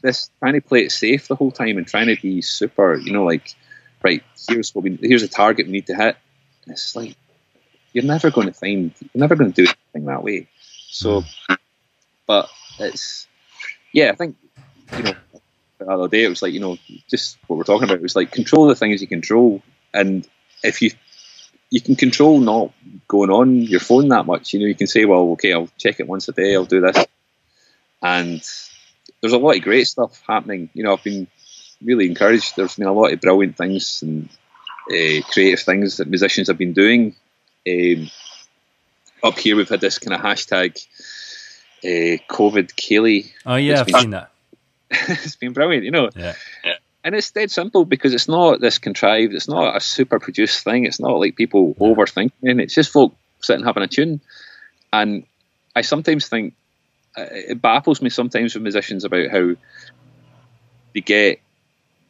[0.03, 2.97] this trying to play it safe the whole time and trying to be super.
[2.97, 3.55] You know, like
[4.03, 6.17] right here's what we here's a target we need to hit.
[6.67, 7.17] It's like
[7.93, 10.49] you're never going to find you're never going to do anything that way.
[10.91, 11.25] So,
[12.27, 13.27] but it's
[13.93, 14.37] yeah, I think
[14.97, 15.15] you know
[15.79, 16.79] the other day it was like you know
[17.09, 17.99] just what we're talking about.
[17.99, 20.27] It was like control the things you control, and
[20.63, 20.91] if you
[21.71, 22.73] you can control not
[23.09, 26.01] going on your phone that much, you know, you can say, well, okay, I'll check
[26.01, 27.07] it once a day, I'll do this,
[28.03, 28.43] and
[29.21, 30.71] there's a lot of great stuff happening.
[30.75, 31.27] You know, I've been
[31.83, 32.55] really encouraged.
[32.57, 34.29] There's been a lot of brilliant things and
[34.91, 37.15] uh, creative things that musicians have been doing.
[37.69, 38.11] Um,
[39.23, 40.79] up here, we've had this kind of hashtag
[41.85, 43.33] uh, COVID Ceilidh.
[43.45, 44.31] Oh yeah, I've been, seen that.
[44.91, 46.11] it's been brilliant, you know.
[46.15, 46.35] Yeah.
[47.05, 49.35] And it's dead simple because it's not this contrived.
[49.35, 50.85] It's not a super produced thing.
[50.85, 52.33] It's not like people overthinking.
[52.43, 54.21] It's just folk sitting having a tune.
[54.93, 55.25] And
[55.77, 56.55] I sometimes think
[57.17, 59.55] it baffles me sometimes with musicians about how
[60.95, 61.41] they get.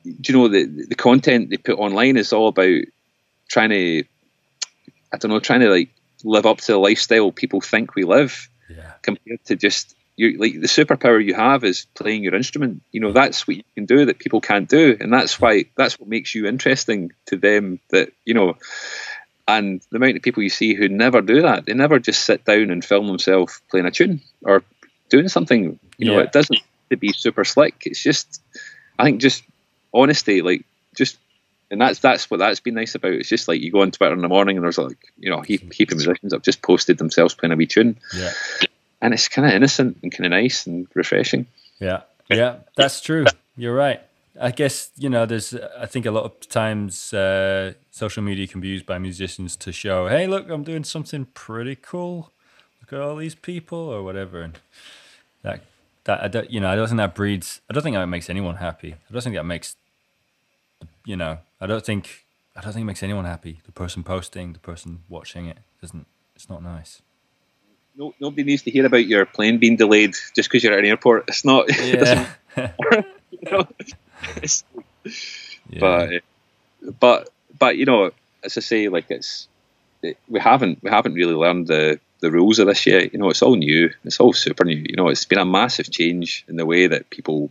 [0.04, 2.82] Do you know the the content they put online is all about
[3.48, 4.04] trying to,
[5.12, 5.90] I don't know, trying to like
[6.24, 8.92] live up to the lifestyle people think we live, Yeah.
[9.02, 12.82] compared to just you like the superpower you have is playing your instrument.
[12.92, 15.98] You know that's what you can do that people can't do, and that's why that's
[15.98, 17.80] what makes you interesting to them.
[17.90, 18.56] That you know,
[19.46, 22.44] and the amount of people you see who never do that, they never just sit
[22.44, 24.62] down and film themselves playing a tune or
[25.08, 25.78] doing something.
[25.98, 26.24] You know, Yeah.
[26.24, 27.82] it doesn't have to be super slick.
[27.86, 28.42] It's just,
[28.98, 29.42] I think, just
[29.92, 31.16] honesty, like just.
[31.70, 33.12] And that's that's what that's been nice about.
[33.12, 35.40] It's just like you go on Twitter in the morning and there's like you know
[35.40, 38.32] a heap, heap of musicians have just posted themselves playing a wee tune, Yeah.
[39.02, 41.46] and it's kind of innocent and kind of nice and refreshing.
[41.78, 43.26] Yeah, yeah, that's true.
[43.54, 44.00] You're right.
[44.40, 45.52] I guess you know, there's.
[45.78, 49.70] I think a lot of times uh, social media can be used by musicians to
[49.70, 52.32] show, hey, look, I'm doing something pretty cool.
[52.90, 54.58] Look oh, at all these people or whatever, and
[55.42, 55.60] that
[56.04, 57.60] that I don't, you know, I don't think that breeds.
[57.68, 58.94] I don't think that makes anyone happy.
[58.94, 59.76] I don't think that makes,
[61.04, 62.24] you know, I don't think
[62.56, 63.60] I don't think it makes anyone happy.
[63.66, 66.06] The person posting, the person watching it doesn't.
[66.34, 67.02] It's not nice.
[67.94, 70.86] No, nobody needs to hear about your plane being delayed just because you're at an
[70.86, 71.24] airport.
[71.28, 71.66] It's not.
[71.68, 72.00] it
[72.56, 72.72] Yeah.
[73.30, 73.68] you know,
[74.36, 74.64] it's-
[75.68, 75.78] yeah.
[75.78, 76.22] but
[76.98, 77.28] but
[77.58, 78.12] but you know,
[78.42, 79.46] as I say, like it's
[80.02, 83.12] it, we haven't we haven't really learned the the rules of this yet.
[83.12, 83.90] You know, it's all new.
[84.04, 84.84] It's all super new.
[84.88, 87.50] You know, it's been a massive change in the way that people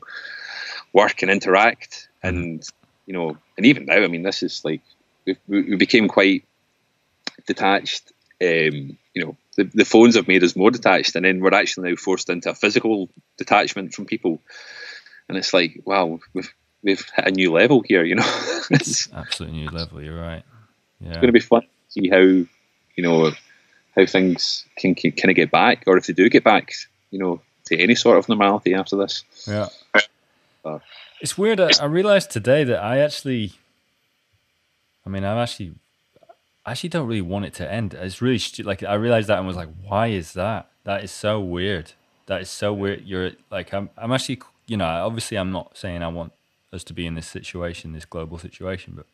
[0.93, 2.67] work and interact, and
[3.05, 4.81] you know, and even now, I mean, this is like
[5.25, 6.45] we we became quite
[7.45, 8.11] detached.
[8.41, 11.89] Um, you know, the, the phones have made us more detached, and then we're actually
[11.89, 14.41] now forced into a physical detachment from people.
[15.27, 16.53] And it's like, wow, we've
[16.83, 18.03] we've hit a new level here.
[18.03, 18.41] You know,
[18.71, 20.01] it's Absolutely new level.
[20.01, 20.43] You're right.
[20.99, 21.09] Yeah.
[21.09, 22.47] It's going to be fun to see how you
[22.97, 23.31] know
[23.97, 26.73] how things can, can kind of get back, or if they do get back,
[27.11, 29.23] you know, to any sort of normality after this.
[29.47, 29.69] Yeah.
[30.63, 30.79] Uh,
[31.19, 31.59] It's weird.
[31.59, 33.53] I, I realized today that I actually,
[35.05, 35.73] I mean, I'm actually,
[36.65, 37.93] I actually don't really want it to end.
[37.95, 40.69] It's really stu- like I realized that and was like, why is that?
[40.83, 41.93] That is so weird.
[42.27, 43.03] That is so weird.
[43.05, 46.33] You're like, I'm, I'm actually, you know, obviously, I'm not saying I want
[46.71, 49.05] us to be in this situation, this global situation, but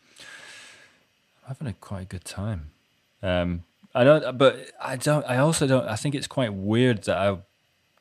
[1.43, 2.71] I'm having a quite good time.
[3.21, 3.63] Um,
[3.95, 5.23] I don't, but I don't.
[5.25, 5.87] I also don't.
[5.87, 7.37] I think it's quite weird that I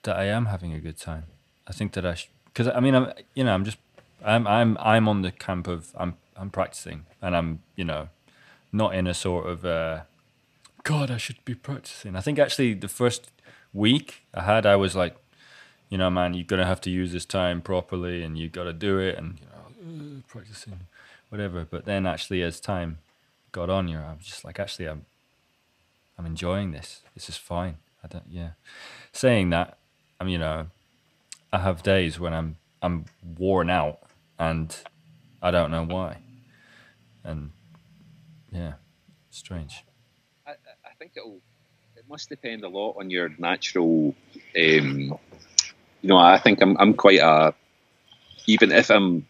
[0.05, 1.25] that I am having a good time.
[1.67, 2.17] I think that I
[2.47, 3.79] because I mean I'm you know I'm just
[4.25, 8.09] I'm I'm I'm on the camp of I'm I'm practicing and I'm you know
[8.73, 10.01] not in a sort of uh,
[10.83, 12.17] God I should be practicing.
[12.17, 13.31] I think actually the first
[13.73, 15.17] week I had I was like
[15.89, 18.73] you know man you're gonna have to use this time properly and you got to
[18.73, 20.81] do it and you know practicing
[21.29, 21.67] whatever.
[21.69, 22.99] But then actually as time
[23.53, 25.07] got on, you know I was just like actually I'm
[26.23, 27.03] I'm enjoying this.
[27.15, 27.79] This is fine.
[28.05, 28.23] I don't.
[28.31, 28.51] Yeah.
[29.13, 29.77] Saying that,
[30.21, 30.29] I'm.
[30.29, 30.67] You know,
[31.53, 32.59] I have days when I'm.
[32.81, 33.07] I'm
[33.37, 33.99] worn out,
[34.39, 34.73] and
[35.43, 36.19] I don't know why.
[37.25, 37.51] And
[38.53, 38.75] yeah,
[39.31, 39.83] strange.
[40.47, 41.41] I, I think it'll.
[41.97, 44.15] It must depend a lot on your natural.
[44.57, 45.19] Um,
[46.03, 46.77] you know, I think I'm.
[46.79, 47.53] I'm quite a.
[48.47, 49.27] Even if I'm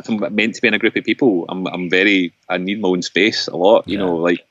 [0.00, 2.80] if I'm meant to be in a group of people, I'm I'm very I need
[2.80, 3.86] my own space a lot.
[3.86, 4.06] You Yeah.
[4.06, 4.44] know, like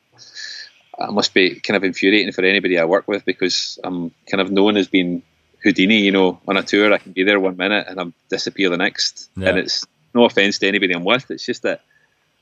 [0.99, 4.51] I must be kind of infuriating for anybody I work with because I'm kind of
[4.51, 5.23] known as being
[5.63, 6.01] Houdini.
[6.01, 8.77] You know, on a tour I can be there one minute and I'm disappear the
[8.77, 9.49] next, Yeah.
[9.49, 11.31] and it's no offense to anybody I'm with.
[11.31, 11.81] It's just that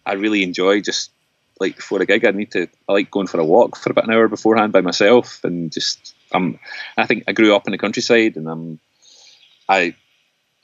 [0.05, 1.11] I really enjoy just
[1.59, 2.67] like before a gig, I need to.
[2.89, 6.15] I like going for a walk for about an hour beforehand by myself, and just
[6.31, 6.59] I'm.
[6.97, 8.79] I think I grew up in the countryside, and I'm.
[9.69, 9.95] I,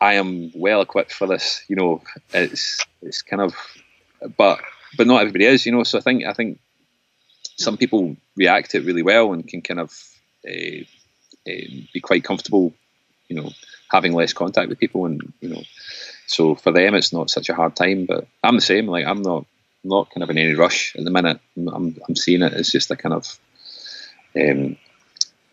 [0.02, 1.64] I am well equipped for this.
[1.68, 2.02] You know,
[2.34, 3.56] it's it's kind of,
[4.38, 4.60] but
[4.98, 5.66] but not everybody is.
[5.68, 6.60] You know, so I think I think
[7.58, 9.92] some people react to it really well and can kind of
[10.48, 10.82] uh,
[11.48, 12.74] uh, be quite comfortable.
[13.28, 13.50] You know,
[13.92, 15.64] having less contact with people, and you know,
[16.28, 18.06] so for them it's not such a hard time.
[18.06, 18.88] But I'm the same.
[18.88, 19.46] Like I'm not
[19.84, 21.40] not kind of in any rush at the minute.
[21.58, 23.40] I'm I'm, seeing it as just a kind of
[24.36, 24.78] um,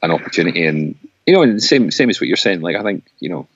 [0.03, 0.97] an opportunity, and
[1.27, 2.61] you know, and same same as what you're saying.
[2.61, 3.49] Like I think you know,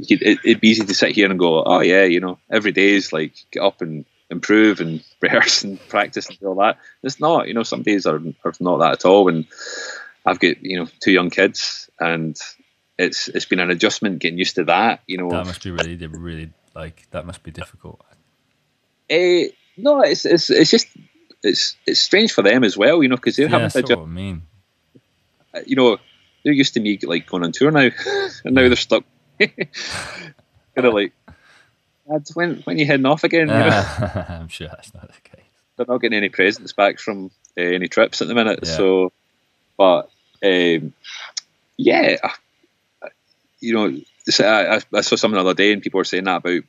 [0.00, 2.90] it, it'd be easy to sit here and go, oh yeah, you know, every day
[2.90, 6.78] is like get up and improve and rehearse and practice and do all that.
[7.04, 7.46] It's not.
[7.48, 9.28] You know, some days are are not that at all.
[9.28, 9.46] And
[10.26, 12.36] I've got you know two young kids, and
[12.98, 15.00] it's it's been an adjustment getting used to that.
[15.06, 18.00] You know, That must be really, really like that must be difficult.
[19.10, 20.88] Eh, no, it's, it's it's just
[21.42, 23.84] it's it's strange for them as well, you know, because they're Yeah, having to, what
[23.90, 24.42] adjust, I mean.
[25.66, 25.98] you know,
[26.44, 27.90] they're used to me like going on tour now,
[28.44, 29.04] and now they're stuck.
[29.40, 31.12] kind of like,
[32.10, 33.46] "Dad, when when you heading off again?
[33.48, 33.54] Know,
[34.28, 35.44] I'm sure that's not the case.
[35.76, 38.60] they're not getting any presents back from uh, any trips at the minute.
[38.62, 38.76] Yeah.
[38.76, 39.12] So,
[39.76, 40.10] but
[40.44, 40.92] um,
[41.76, 42.16] yeah,
[43.60, 44.00] you know,
[44.40, 46.62] I, I- I saw something the other day, and people were saying that about,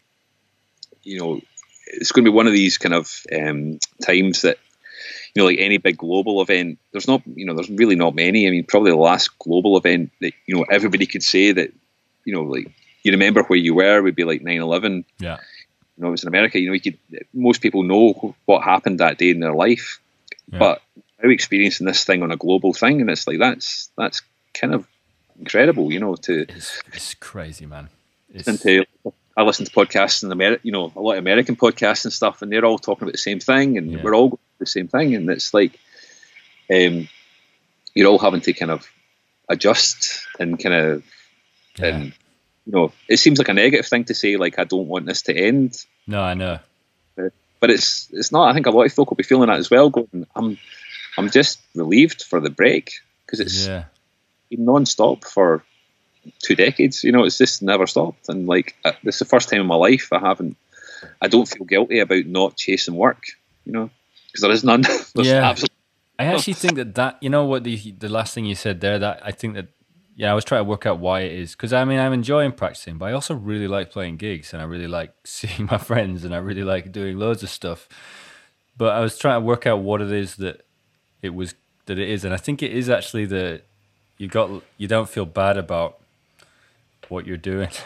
[1.04, 1.42] you know,
[1.88, 4.58] it's going to be one of these kind of um, times that,
[5.36, 6.80] you know, like any big global event.
[6.92, 8.48] There's not, you know, there's really not many.
[8.48, 11.72] I mean, probably the last global event that you know everybody could say that,
[12.26, 12.72] you know, like
[13.04, 15.38] you remember where you were would be like 9/11 Yeah,
[15.98, 16.60] you know, it was in America.
[16.60, 16.98] You know, you could
[17.34, 20.00] most people know what happened that day in their life,
[20.52, 20.60] Yeah.
[20.60, 20.82] but
[21.22, 24.22] now experiencing this thing on a global thing, and it's like that's that's
[24.54, 24.88] kind of
[25.40, 25.92] incredible.
[25.92, 27.90] You know, to it's it's crazy, man.
[28.34, 28.86] It's, to.
[29.36, 32.44] I listen to podcasts in America, you know, a lot of American podcasts and stuff,
[32.44, 34.04] and they're all talking about the same thing, and Yeah.
[34.04, 35.80] we're all going the same thing, and it's like,
[36.72, 37.10] um,
[37.96, 38.88] you're all having to kind of
[39.50, 41.04] adjust and kind of
[41.80, 41.86] yeah.
[41.88, 42.14] and
[42.66, 45.24] you know, it seems like a negative thing to say, like I don't want this
[45.24, 46.60] to end, no, I know.
[47.60, 48.50] but it's it's not.
[48.50, 49.90] I think a lot of folk will be feeling that as well.
[49.90, 50.58] Going, I'm
[51.18, 52.92] I'm just relieved for the break
[53.26, 53.86] because it's Yeah,
[54.50, 55.64] been non-stop for
[56.40, 57.04] two decades.
[57.04, 58.30] You know, it's just never stopped.
[58.30, 60.58] And like uh, this is the first time in my life I haven't.
[61.22, 63.24] I don't feel guilty about not chasing work.
[63.66, 63.90] You know,
[64.28, 64.84] because there is none.
[65.16, 65.44] Yeah.
[65.50, 65.76] absolutely
[66.20, 69.00] I actually think that that you know what the the last thing you said there
[69.00, 69.68] that I think that
[70.16, 72.52] yeah I was trying to work out why it is because I mean I'm enjoying
[72.52, 76.24] practicing but I also really like playing gigs and I really like seeing my friends
[76.24, 77.88] and I really like doing loads of stuff.
[78.76, 80.66] But I was trying to work out what it is that
[81.22, 81.56] it was
[81.86, 83.62] that it is and I think it is actually the
[84.18, 86.00] you got you don't feel bad about
[87.10, 87.70] what you're doing.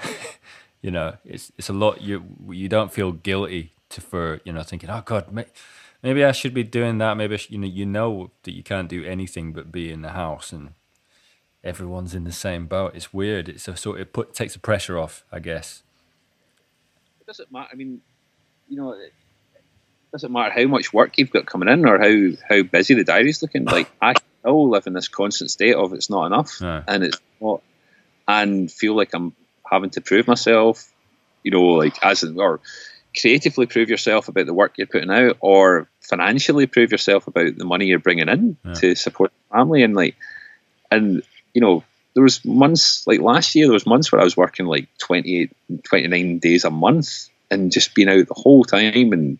[0.79, 4.61] You know it's it's a lot you you don't feel guilty to for you know
[4.61, 5.51] thinking oh god ma-
[6.03, 7.17] maybe I should be doing that.
[7.17, 10.53] Maybe you know you know that you can't do anything but be in the house
[10.53, 10.75] and
[11.67, 14.97] everyone's in the same boat it's weird it's a sort it put takes the pressure
[14.97, 15.83] off I guess
[17.21, 17.69] it doesn't matter.
[17.73, 17.99] I mean,
[18.69, 19.11] you know, it
[20.13, 23.41] doesn't matter how much work you've got coming in or how how busy the diary's
[23.41, 23.65] looking.
[23.77, 26.83] Like I still live in this constant state of it's not enough, No.
[26.87, 27.61] and it's not,
[28.29, 29.33] and feel like I'm
[29.69, 30.89] having to prove myself.
[31.43, 32.61] You know, like as in, or
[33.19, 37.65] creatively prove yourself about the work you're putting out, or financially prove yourself about the
[37.65, 38.73] money you're bringing in Yeah.
[38.75, 40.15] to support the family, and like,
[40.89, 41.83] and you know.
[42.13, 43.67] There was months like last year.
[43.67, 45.51] There was months where I was working like 28,
[45.83, 49.37] 29 days a month, and just being out the whole time, and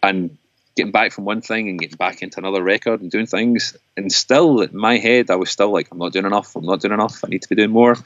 [0.00, 0.38] and
[0.78, 3.76] getting back from one thing and getting back into another record and doing things.
[3.96, 6.54] And still, in my head, I was still like, I'm not doing enough.
[6.54, 7.24] I'm not doing enough.
[7.24, 7.96] I need to be doing more.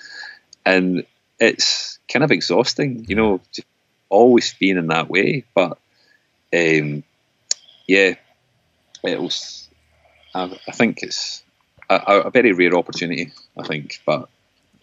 [0.64, 1.04] And
[1.38, 3.40] it's kind of exhausting, you know,
[4.08, 5.44] always being in that way.
[5.54, 5.72] But
[6.54, 7.04] um,
[7.86, 8.14] yeah,
[9.04, 9.68] it was.
[10.34, 11.42] I, I think it's
[12.06, 13.32] a, a very rare opportunity.
[13.58, 14.28] I think, but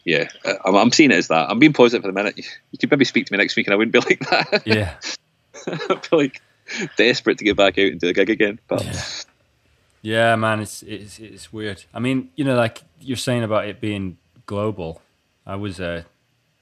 [0.05, 0.29] yeah,
[0.65, 1.49] I'm, I'm seeing it as that.
[1.49, 2.37] I'm being positive for the minute.
[2.37, 4.63] You could maybe speak to me next week, and I wouldn't be like that.
[4.65, 4.95] yeah
[5.89, 6.41] I'd be like
[6.97, 8.59] desperate to get back out and do a gig again.
[8.67, 9.03] But Yeah.
[10.01, 11.83] Yeah, man, it's it's it's weird.
[11.93, 15.01] I mean, you know, like you're saying about it being global.
[15.45, 16.03] I was uh,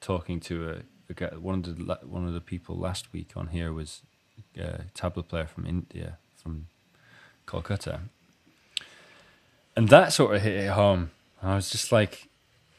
[0.02, 4.02] talking to a, one of the one of the people last week on here was
[4.58, 6.68] a tabla player from India, from
[7.46, 8.00] Kolkata,
[9.78, 11.12] and that sort of hit it home.
[11.42, 12.28] I was just like,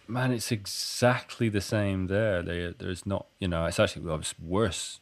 [0.08, 2.42] man, it's exactly the same there.
[2.42, 5.00] There, there's not, you know, it's actually well, it's worse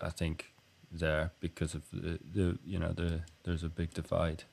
[0.00, 0.52] I think
[0.90, 4.44] there because of the, the you know the there's a big divide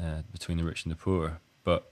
[0.00, 1.40] uh, between the rich and the poor.
[1.64, 1.90] But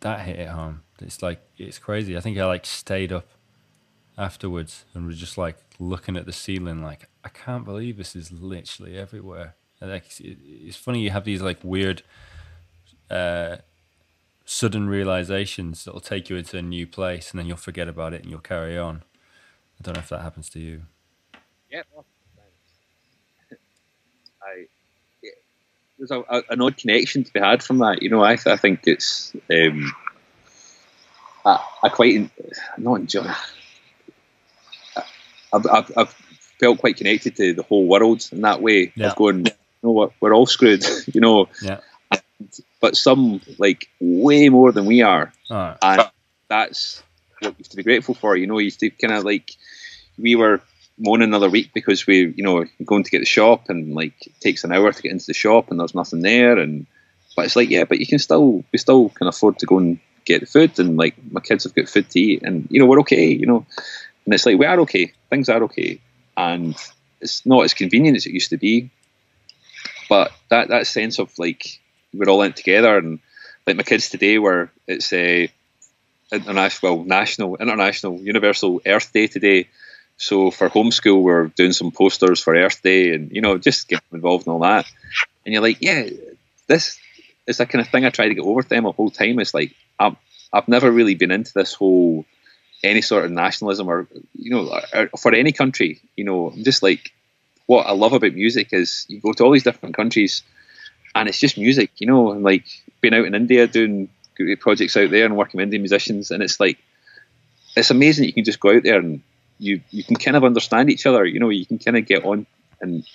[0.00, 0.82] that hit it home.
[1.00, 2.16] It's like it's crazy.
[2.16, 3.26] I think I like stayed up
[4.16, 8.30] afterwards and was just like looking at the ceiling, like I can't believe this is
[8.30, 9.54] literally everywhere.
[9.80, 12.02] And like it's funny you have these like weird,
[13.10, 13.56] uh,
[14.44, 18.22] sudden realizations that'll take you into a new place, and then you'll forget about it
[18.22, 19.02] and you'll carry on.
[19.78, 20.82] I don't know if that happens to you.
[21.70, 21.82] Yeah,
[24.42, 24.66] I
[26.00, 28.02] there's a, a, an odd connection to be had from that.
[28.02, 29.92] You know, I, I think it's um,
[31.44, 32.30] I, I quite
[32.78, 33.26] not enjoy.
[35.52, 36.16] I've, I've, I've,
[36.60, 39.08] felt quite connected to the whole world in that way yeah.
[39.08, 39.46] of going.
[39.46, 39.52] You
[39.82, 40.12] know what?
[40.20, 40.84] We're all screwed.
[41.06, 41.48] you know.
[41.62, 41.80] Yeah.
[42.80, 45.76] But some like way more than we are, right.
[45.82, 46.10] and
[46.48, 47.02] that's
[47.40, 48.36] what you have to be grateful for.
[48.36, 49.52] You know, you have to kind of like
[50.18, 50.60] we were
[50.98, 54.32] moan another week because we, you know, going to get the shop and like it
[54.40, 56.58] takes an hour to get into the shop and there's nothing there.
[56.58, 56.86] And
[57.36, 59.98] but it's like, yeah, but you can still, we still can afford to go and
[60.24, 60.78] get the food.
[60.78, 63.28] And like my kids have got food to eat, and you know we're okay.
[63.28, 63.66] You know,
[64.24, 65.12] and it's like we are okay.
[65.28, 66.00] Things are okay,
[66.36, 66.76] and
[67.20, 68.90] it's not as convenient as it used to be.
[70.08, 71.79] But that that sense of like
[72.12, 73.20] we're all in together, and
[73.66, 75.50] like my kids today were it's a
[76.32, 79.68] international, well, national, international, universal Earth Day today
[80.20, 84.04] so for homeschool, we're doing some posters for Earth Day, and you know, just getting
[84.12, 84.84] involved in all that.
[85.46, 86.10] And you're like, yeah,
[86.66, 87.00] this
[87.46, 89.38] is the kind of thing I try to get over to them the whole time.
[89.40, 90.16] It's like I've
[90.52, 92.26] I've never really been into this whole
[92.84, 96.02] any sort of nationalism or you know or, for any country.
[96.16, 97.12] You know, I'm just like
[97.64, 100.42] what I love about music is you go to all these different countries,
[101.14, 101.90] and it's just music.
[101.98, 102.64] You know, and like
[103.00, 104.08] being out in India doing
[104.58, 106.78] projects out there and working with Indian musicians, and it's like
[107.76, 109.22] it's amazing you can just go out there and
[109.58, 111.24] you you can kind of understand each other.
[111.24, 112.46] You know, you can kind of get on,
[112.80, 113.06] and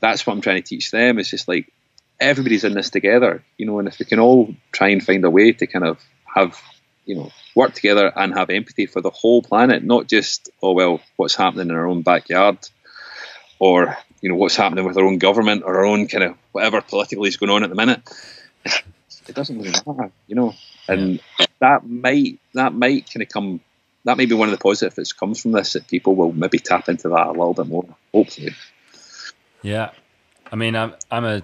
[0.00, 1.18] that's what I'm trying to teach them.
[1.18, 1.72] It's just like
[2.20, 3.42] everybody's in this together.
[3.56, 5.98] You know, and if we can all try and find a way to kind of
[6.34, 6.60] have
[7.06, 11.00] you know work together and have empathy for the whole planet, not just oh well,
[11.16, 12.58] what's happening in our own backyard,
[13.58, 16.80] or you know what's happening with our own government or our own kind of whatever
[16.80, 18.08] politically is going on at the minute.
[19.26, 20.54] It doesn't really matter, you know,
[20.88, 21.20] and
[21.60, 23.60] that might that might kind of come
[24.04, 26.58] that may be one of the positives that comes from this that people will maybe
[26.58, 27.84] tap into that a little bit more.
[28.14, 28.54] Hopefully.
[29.60, 29.90] Yeah,
[30.50, 31.42] I mean, I'm I'm a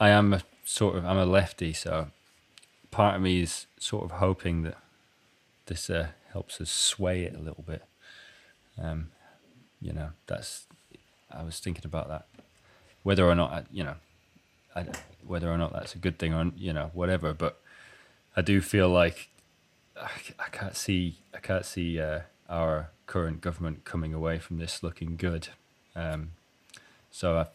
[0.00, 2.08] I am a sort of I'm a lefty, so
[2.90, 4.78] part of me is sort of hoping that
[5.66, 7.84] this uh, helps us sway it a little bit.
[8.80, 9.10] Um,
[9.80, 10.66] you know, that's
[11.34, 12.26] I was thinking about that,
[13.02, 13.94] whether or not I, you know,
[14.74, 14.86] I,
[15.26, 17.32] whether or not that's a good thing or you know whatever.
[17.32, 17.60] But
[18.36, 19.28] I do feel like
[19.96, 25.16] I, can't see I can't see uh, our current government coming away from this looking
[25.16, 25.48] good.
[25.94, 26.30] Um,
[27.10, 27.46] so I,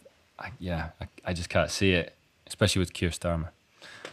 [0.46, 2.16] I yeah, I, I, just can't see it,
[2.46, 3.50] especially with Keir Starmer.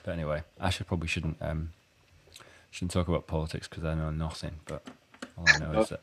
[0.02, 1.72] But anyway, I should probably shouldn't um,
[2.70, 4.52] shouldn't talk about politics because I know nothing.
[4.66, 4.86] But
[5.36, 6.00] all I know is that.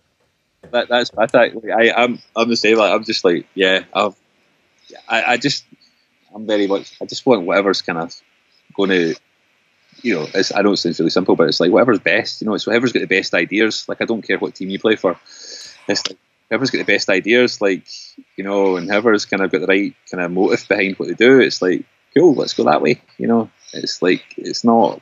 [0.69, 2.77] That that's that's like, I I'm I'm the same.
[2.77, 4.15] Like I'm just like yeah, I've
[5.07, 5.65] I, I just
[6.33, 8.15] I'm very much I just want whatever's kind of
[8.75, 9.15] going to
[10.01, 12.41] you know, it's, I know it sounds really simple, but it's like whatever's best.
[12.41, 13.87] You know, it's whoever's got the best ideas.
[13.87, 15.19] Like I don't care what team you play for.
[15.87, 16.17] It's like
[16.49, 17.87] whoever's got the best ideas, like
[18.35, 21.15] you know, and whoever's kind of got the right kind of motive behind what they
[21.15, 21.39] do.
[21.39, 21.85] It's like
[22.15, 23.01] cool, let's go that way.
[23.17, 25.01] You know, it's like it's not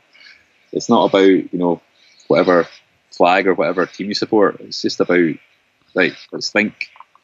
[0.71, 1.81] it's not about you know
[2.27, 2.67] whatever
[3.11, 4.59] flag or whatever team you support.
[4.61, 5.35] It's just about
[5.93, 6.73] like let's think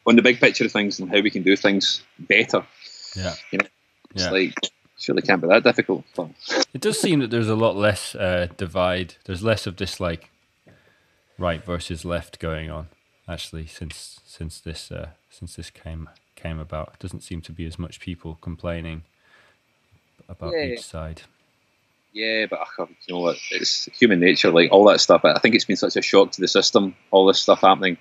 [0.06, 2.66] on the big picture of things and how we can do things better.
[3.16, 3.68] Yeah, you know,
[4.12, 4.32] it's yeah.
[4.32, 4.54] like
[4.98, 6.04] surely can't be that difficult.
[6.16, 6.30] But.
[6.74, 9.16] It does seem that there's a lot less uh, divide.
[9.26, 10.30] There's less of this like
[11.38, 12.88] right versus left going on.
[13.28, 17.66] Actually, since since this uh, since this came came about, it doesn't seem to be
[17.66, 19.04] as much people complaining
[20.30, 20.66] about yeah.
[20.66, 21.24] each side.
[22.14, 23.38] Yeah, but uh, you know what?
[23.52, 25.26] It's human nature, like all that stuff.
[25.26, 27.98] I think it's been such a shock to the system, all this stuff happening.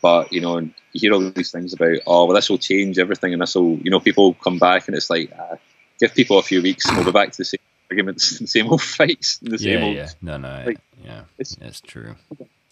[0.00, 3.32] But you know, you hear all these things about, oh, well, this will change everything,
[3.32, 5.56] and this will, you know, people come back, and it's like, uh,
[5.98, 8.68] give people a few weeks and we'll be back to the same arguments, the same
[8.68, 9.96] old fights, the same yeah, old.
[9.96, 12.16] Yeah, no, no, like, yeah, it's, it's true.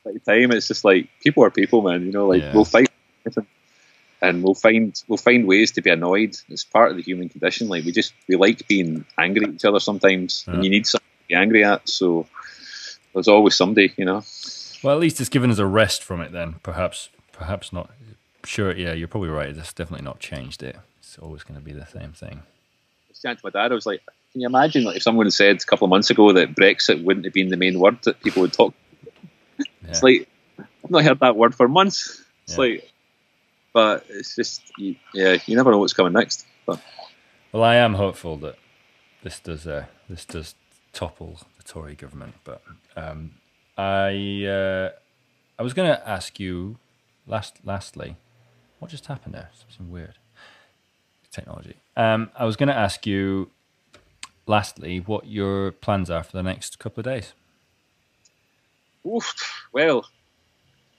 [0.04, 2.06] Like time, it's just like people are people, man.
[2.06, 2.54] You know, like yeah.
[2.54, 2.88] we'll fight,
[4.22, 6.36] and we'll find we'll find ways to be annoyed.
[6.48, 7.68] It's part of the human condition.
[7.68, 10.54] Like we just we like being angry at each other sometimes, yeah.
[10.54, 11.88] and you need something to be angry at.
[11.88, 12.26] So
[13.12, 14.22] there's always somebody, you know.
[14.82, 16.32] Well, at least it's given us a rest from it.
[16.32, 17.90] Then perhaps, perhaps not.
[18.44, 19.48] Sure, yeah, you're probably right.
[19.48, 20.76] It's definitely not changed it.
[21.00, 22.42] It's always going to be the same thing
[23.16, 24.02] saying to my dad, I was like,
[24.32, 27.02] can you imagine like, if someone had said a couple of months ago that Brexit
[27.02, 28.74] wouldn't have been the main word that people would talk?
[29.58, 29.64] Yeah.
[29.88, 32.22] It's like I've not heard that word for months.
[32.44, 32.60] It's yeah.
[32.60, 32.90] like,
[33.72, 36.46] but it's just you, yeah, you never know what's coming next.
[36.66, 36.80] But
[37.52, 38.56] well, I am hopeful that
[39.22, 40.54] this does uh, this does
[40.92, 42.34] topple the Tory government.
[42.44, 42.62] But
[42.96, 43.32] um,
[43.76, 44.90] I uh,
[45.58, 46.78] I was going to ask you
[47.26, 48.16] last lastly,
[48.78, 49.50] what just happened there?
[49.54, 50.18] Something weird.
[51.30, 51.76] Technology.
[51.96, 53.50] Um, I was going to ask you
[54.46, 57.34] lastly what your plans are for the next couple of days.
[59.06, 59.34] Oof,
[59.72, 60.06] well,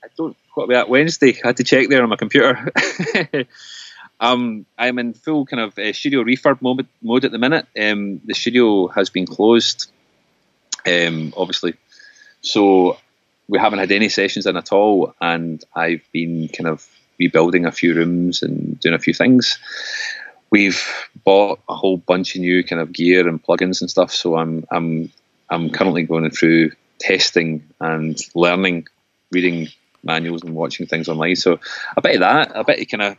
[0.02, 0.36] I don't.
[0.54, 1.38] What about Wednesday?
[1.42, 2.70] I had to check there on my computer.
[4.20, 7.66] um, I'm in full kind of uh, studio refurb mode, mode at the minute.
[7.78, 9.90] Um, the studio has been closed,
[10.86, 11.74] um, obviously,
[12.40, 12.98] so
[13.48, 15.14] we haven't had any sessions in at all.
[15.20, 16.86] And I've been kind of
[17.18, 19.58] rebuilding a few rooms and doing a few things.
[20.50, 20.82] We've
[21.24, 24.12] bought a whole bunch of new kind of gear and plugins and stuff.
[24.12, 25.10] So I'm I'm
[25.50, 28.86] I'm currently going through testing and learning,
[29.30, 29.68] reading
[30.02, 31.36] manuals and watching things online.
[31.36, 31.58] So
[31.96, 32.56] I bet that.
[32.56, 33.16] I bet you kind of.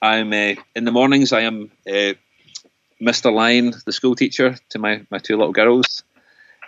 [0.00, 1.32] I'm uh, in the mornings.
[1.32, 2.14] I am uh,
[3.00, 3.32] Mr.
[3.32, 6.04] Lyon, the school teacher to my my two little girls.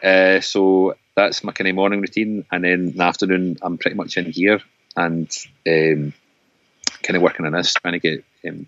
[0.02, 0.94] Uh, so
[1.24, 4.30] that's my kind of morning routine, and then in the afternoon I'm pretty much in
[4.30, 4.60] here
[4.96, 5.30] and
[5.68, 6.12] um,
[7.02, 8.66] kind of working on this, trying to get um,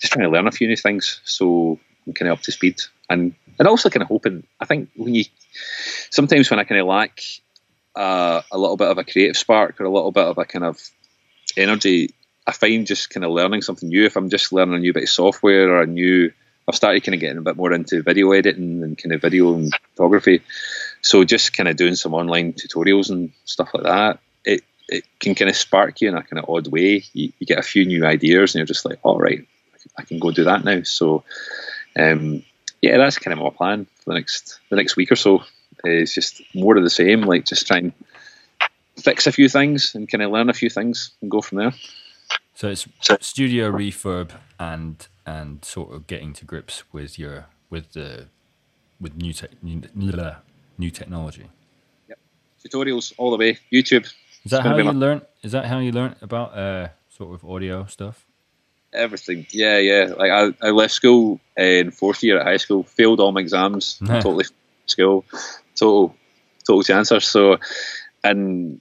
[0.00, 1.20] just trying to learn a few new things.
[1.24, 4.44] So I'm kind of up to speed, and and also kind of hoping.
[4.60, 5.24] I think when you
[6.10, 7.20] sometimes when I kind of lack
[7.94, 10.64] uh, a little bit of a creative spark or a little bit of a kind
[10.64, 10.80] of
[11.56, 12.10] energy,
[12.46, 14.04] I find just kind of learning something new.
[14.04, 16.32] If I'm just learning a new bit of software or a new,
[16.68, 19.54] I've started kind of getting a bit more into video editing and kind of video
[19.54, 20.42] and photography.
[21.04, 25.34] So just kind of doing some online tutorials and stuff like that, it it can
[25.34, 27.04] kind of spark you in a kind of odd way.
[27.12, 29.46] You, you get a few new ideas and you're just like, all right,
[29.98, 30.82] I can go do that now.
[30.82, 31.22] So,
[31.94, 32.42] um,
[32.80, 35.44] yeah, that's kind of my plan for the next the next week or so.
[35.84, 37.92] Is just more of the same, like just try and
[38.96, 41.74] fix a few things and kind of learn a few things and go from there.
[42.54, 42.88] So it's
[43.20, 48.28] studio refurb and and sort of getting to grips with your with the
[48.98, 49.82] with new tech new,
[50.78, 51.48] new technology.
[52.08, 52.18] Yep.
[52.66, 53.58] Tutorials all the way.
[53.72, 54.12] YouTube.
[54.44, 55.22] Is that how you learn?
[55.42, 58.26] Is that how you learn about uh, sort of audio stuff?
[58.92, 59.46] Everything.
[59.50, 60.14] Yeah, yeah.
[60.16, 63.98] Like I, I left school in fourth year at high school, failed all my exams,
[64.06, 64.44] totally
[64.86, 65.24] school,
[65.74, 66.14] total,
[66.66, 67.22] total chancer.
[67.22, 67.58] So,
[68.22, 68.80] and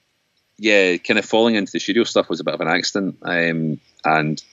[0.58, 3.18] yeah, kind of falling into the studio stuff was a bit of an accident.
[3.24, 4.44] Um, and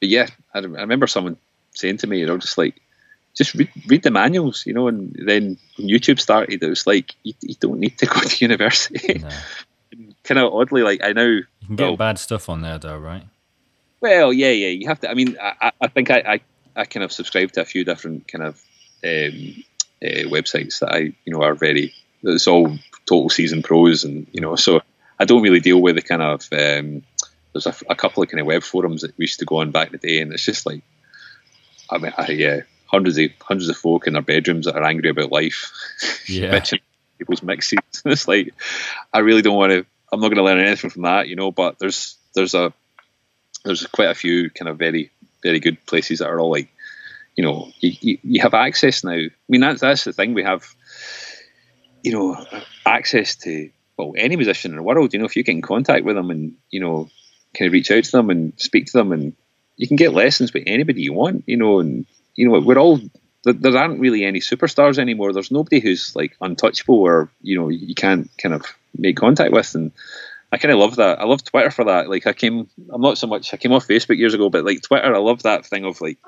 [0.00, 1.36] but yeah, I, I remember someone
[1.72, 2.80] saying to me, you know, just like
[3.38, 4.88] just read, read the manuals, you know.
[4.88, 8.44] And then when YouTube started, it was like you, you don't need to go to
[8.44, 9.20] university.
[9.20, 9.28] No.
[10.24, 12.98] kind of oddly, like I know you can get well, bad stuff on there, though,
[12.98, 13.24] right?
[14.00, 14.68] Well, yeah, yeah.
[14.68, 15.10] You have to.
[15.10, 16.40] I mean, I, I think I, I,
[16.76, 18.54] I kind of subscribe to a few different kind of
[19.04, 19.64] um,
[20.02, 21.94] uh, websites that I, you know, are very.
[22.22, 22.76] It's all
[23.06, 24.82] total season pros, and you know, so
[25.18, 26.48] I don't really deal with the kind of.
[26.52, 27.02] Um,
[27.52, 29.70] there's a, a, couple of kind of web forums that we used to go on
[29.70, 30.82] back in the day, and it's just like,
[31.90, 35.10] I mean, I, yeah, hundreds of hundreds of folk in their bedrooms that are angry
[35.10, 35.72] about life,
[36.26, 36.60] yeah.
[37.18, 37.78] people's mixes.
[38.04, 38.54] it's like
[39.12, 39.86] I really don't want to.
[40.12, 41.50] I'm not going to learn anything from that, you know.
[41.50, 42.72] But there's there's a
[43.64, 45.10] there's quite a few kind of very
[45.42, 46.68] very good places that are all like,
[47.36, 49.12] you know, you, you, you have access now.
[49.12, 50.66] I mean that's that's the thing we have,
[52.02, 52.44] you know,
[52.86, 55.12] access to well any musician in the world.
[55.12, 57.10] You know, if you get in contact with them and you know,
[57.56, 59.36] kind of reach out to them and speak to them and
[59.76, 62.06] you can get lessons with anybody you want, you know, and
[62.38, 63.00] you know, we're all
[63.42, 65.32] there aren't really any superstars anymore.
[65.32, 68.64] There's nobody who's like untouchable or you know you can't kind of
[68.96, 69.90] make contact with, and
[70.52, 71.20] I kind of love that.
[71.20, 72.08] I love Twitter for that.
[72.08, 73.52] Like I came, I'm not so much.
[73.52, 76.18] I came off Facebook years ago, but like Twitter, I love that thing of like,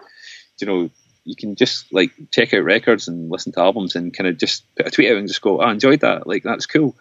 [0.59, 0.91] you know,
[1.25, 4.65] you can just like check out records and listen to albums and kind of just
[4.75, 6.27] put a tweet out and just go, oh, I enjoyed that.
[6.27, 6.97] Like that's cool,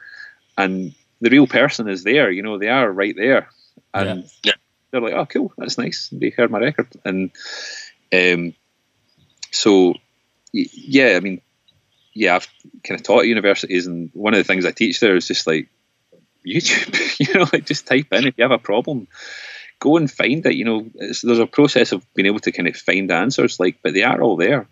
[0.56, 2.30] and the real person is there.
[2.30, 3.50] You know, they are right there,
[3.92, 4.54] and yeah.
[4.92, 6.10] they're like, oh, cool, that's nice.
[6.12, 7.32] They heard my record, and
[8.14, 8.54] um,
[9.52, 9.94] so
[10.52, 11.42] yeah, I mean,
[12.14, 12.48] yeah, I've
[12.84, 15.48] kind of taught at universities, and one of the things I teach there is just
[15.48, 15.70] like
[16.46, 17.20] YouTube.
[17.20, 19.08] you know, like just type in if you have a problem,
[19.80, 20.56] go and find it.
[20.56, 23.94] You know, there's a process of being able to kind of find answers, like, but
[23.94, 24.68] they are all there.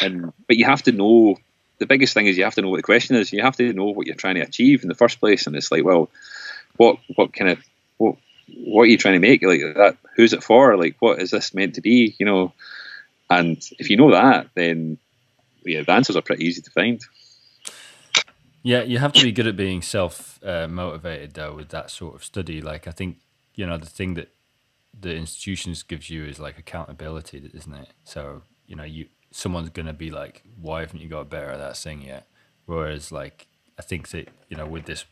[0.00, 1.36] And but you have to know.
[1.78, 3.32] The biggest thing is you have to know what the question is.
[3.32, 5.46] You have to know what you're trying to achieve in the first place.
[5.46, 6.10] And it's like, well,
[6.76, 7.58] what what kind of
[7.96, 8.16] what
[8.64, 9.42] what are you trying to make?
[9.42, 10.76] Like that, who's it for?
[10.76, 12.14] Like, what is this meant to be?
[12.18, 12.52] You know,
[13.30, 14.98] and if you know that, then
[15.64, 17.00] yeah, the answers are pretty easy to find.
[18.62, 22.14] Yeah, you have to be good at being self uh, motivated though with that sort
[22.14, 22.60] of study.
[22.60, 23.18] Like I think
[23.54, 24.30] you know the thing that
[24.98, 27.88] the institutions gives you is like accountability, isn't it?
[28.04, 31.76] So you know you someone's gonna be like, why haven't you got better at that
[31.76, 32.26] thing yet?
[32.66, 33.46] Whereas like
[33.78, 35.04] I think that you know with this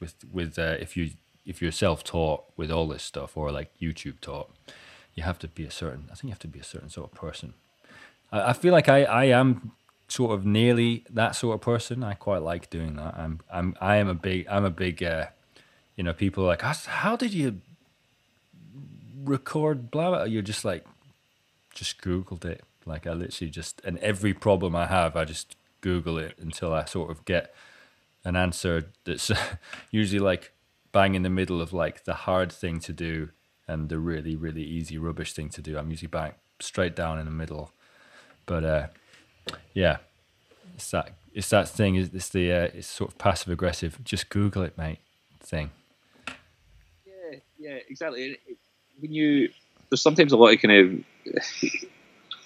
[0.00, 1.10] with with uh, if you
[1.46, 4.50] if you're self-taught with all this stuff or like YouTube taught,
[5.14, 6.08] you have to be a certain.
[6.10, 7.54] I think you have to be a certain sort of person.
[8.32, 9.72] I, I feel like I I am
[10.08, 12.02] sort of nearly that sort of person.
[12.02, 13.14] I quite like doing that.
[13.16, 15.26] I'm I'm I am a big I'm a big uh,
[15.96, 17.60] you know people like how did you
[19.24, 20.24] record blah blah.
[20.24, 20.84] You're just like
[21.74, 22.62] just googled it.
[22.86, 26.84] Like I literally just and every problem I have, I just Google it until I
[26.84, 27.54] sort of get
[28.24, 29.30] an answer that's
[29.90, 30.52] usually like
[30.92, 33.30] bang in the middle of like the hard thing to do
[33.70, 35.78] and the really really easy rubbish thing to do.
[35.78, 37.72] I'm usually back straight down in the middle.
[38.46, 38.86] But uh,
[39.74, 39.98] yeah,
[40.74, 41.96] it's that it's that thing.
[41.96, 43.98] Is it's the uh, it's sort of passive aggressive.
[44.04, 44.98] Just Google it, mate.
[45.40, 45.70] Thing.
[47.06, 48.38] Yeah, yeah, exactly.
[48.98, 49.50] When you
[49.88, 51.34] there's sometimes a lot of kind of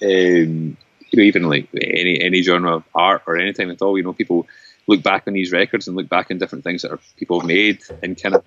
[0.03, 0.77] um,
[1.11, 3.97] you know even like any any genre of art or anything at all.
[3.97, 4.47] You know, people
[4.87, 7.47] look back on these records and look back on different things that are people have
[7.47, 8.45] made and kind of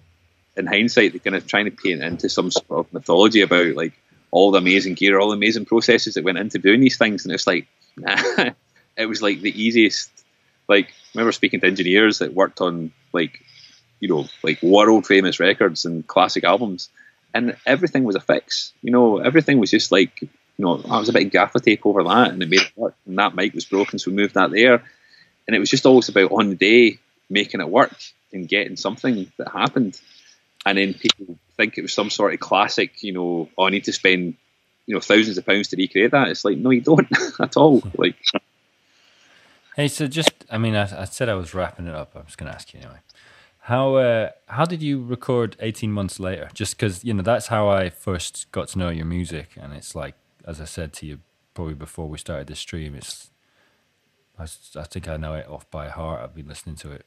[0.57, 3.93] in hindsight they're kind of trying to paint into some sort of mythology about like
[4.31, 7.33] all the amazing gear, all the amazing processes that went into doing these things, and
[7.33, 8.51] it's like nah,
[8.95, 10.11] it was like the easiest.
[10.67, 13.41] Like, I remember speaking to engineers that worked on like,
[13.99, 16.89] you know, like world famous records and classic albums,
[17.33, 18.73] and everything was a fix.
[18.81, 21.59] You know, everything was just like, you know, oh, I was a bit of gaffer
[21.59, 22.95] tape over that, and it made it work.
[23.05, 24.83] And that mic was broken, so we moved that there,
[25.47, 26.99] and it was just always about on the day
[27.29, 27.95] making it work
[28.33, 29.99] and getting something that happened.
[30.67, 33.85] And then people think it was some sort of classic, you know, oh, I need
[33.85, 34.35] to spend,
[34.85, 36.27] you know, thousands of pounds to recreate that.
[36.27, 37.07] It's like, no, you don't
[37.39, 37.81] at all.
[37.97, 38.15] Like,
[39.77, 42.15] Hey, so just, I mean, I, I said I was wrapping it up.
[42.15, 42.97] I'm just going to ask you anyway.
[43.59, 46.49] How uh, how did you record 18 months later?
[46.53, 49.51] Just because, you know, that's how I first got to know your music.
[49.55, 50.15] And it's like,
[50.45, 51.19] as I said to you
[51.53, 53.29] probably before we started this stream, it's,
[54.39, 54.45] I,
[54.79, 56.23] I think I know it off by heart.
[56.23, 57.05] I've been listening to it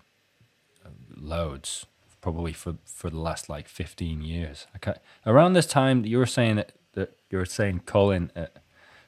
[0.84, 1.86] uh, loads,
[2.20, 4.66] probably for, for the last like 15 years.
[4.80, 8.56] Can't, around this time, you were saying that, that you were saying Colin at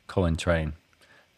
[0.06, 0.74] Colin Train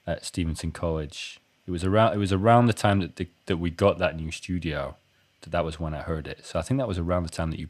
[0.07, 3.71] at Stevenson College it was around it was around the time that the, that we
[3.71, 4.97] got that new studio
[5.41, 6.45] that that was when I heard it.
[6.45, 7.69] So I think that was around the time that you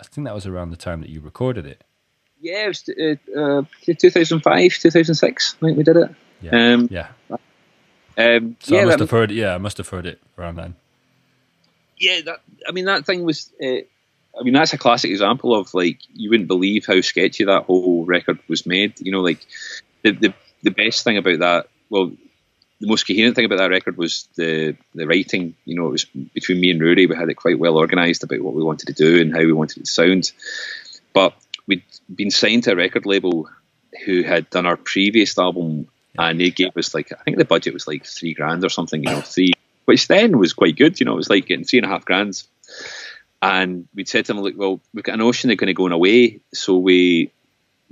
[0.00, 1.84] I think that was around the time that you recorded it.
[2.40, 2.88] Yeah, it was
[3.36, 5.56] uh, uh 2005, 2006.
[5.60, 6.10] I think we did it.
[6.40, 6.72] Yeah.
[6.74, 7.08] Um, yeah.
[8.18, 9.30] Um, so yeah, I must have heard.
[9.30, 10.74] Yeah, I must have heard it around then.
[12.02, 13.50] Yeah, that, I mean that thing was.
[13.62, 13.86] Uh,
[14.38, 18.04] I mean that's a classic example of like you wouldn't believe how sketchy that whole
[18.04, 19.00] record was made.
[19.00, 19.46] You know, like
[20.02, 20.34] the the,
[20.64, 21.68] the best thing about that.
[21.90, 22.10] Well,
[22.80, 25.54] the most coherent thing about that record was the the writing.
[25.64, 27.06] You know, it was between me and Rory.
[27.06, 29.52] We had it quite well organised about what we wanted to do and how we
[29.52, 30.32] wanted it to sound.
[31.12, 31.34] But
[31.68, 33.48] we'd been signed to a record label
[34.04, 35.86] who had done our previous album,
[36.18, 39.04] and they gave us like I think the budget was like three grand or something.
[39.04, 39.52] You know, three,
[39.84, 40.98] which then was quite good.
[41.00, 42.42] You know, it was like getting three and a half grand.
[43.40, 45.88] And we'd said to them, like, well, we've got an ocean they're going to go
[45.88, 47.32] away, so we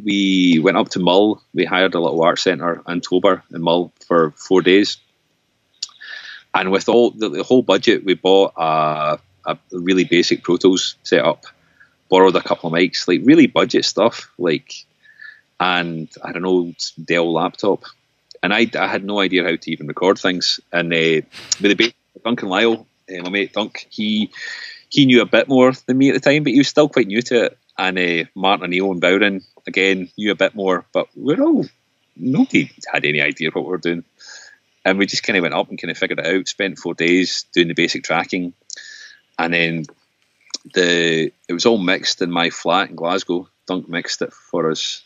[0.03, 1.43] we went up to Mull.
[1.53, 4.99] We hired a little art centre in Tobar in Mull for four days.
[6.55, 10.97] And with all the, the whole budget, we bought a, a, really basic Pro Tools
[11.03, 11.45] setup,
[12.09, 14.75] borrowed a couple of mics, like really budget stuff, like,
[15.61, 17.85] and I an old Dell laptop.
[18.43, 20.61] And I, I had no idea how to even record things.
[20.73, 21.23] And uh,
[21.61, 24.31] with the Duncan Lyall, uh, my mate Dunk, he
[24.89, 27.07] he knew a bit more than me at the time, but he was still quite
[27.07, 27.59] new to it.
[27.79, 31.65] And uh, Martin O'Neill and bodhrán, again, knew a bit more, but we're all
[32.17, 34.05] nobody had any idea what we were doing.
[34.85, 36.49] And we just kind of went up and kind of figured it out.
[36.49, 38.55] Spent four days doing the basic tracking,
[39.39, 39.85] and then
[40.75, 43.49] the it was all mixed in my flat in Glasgow.
[43.67, 45.03] Dunk mixed it for us,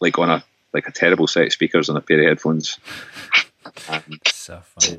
[0.00, 2.78] like on a like a terrible set of speakers and a pair of headphones.
[4.26, 4.98] So funny.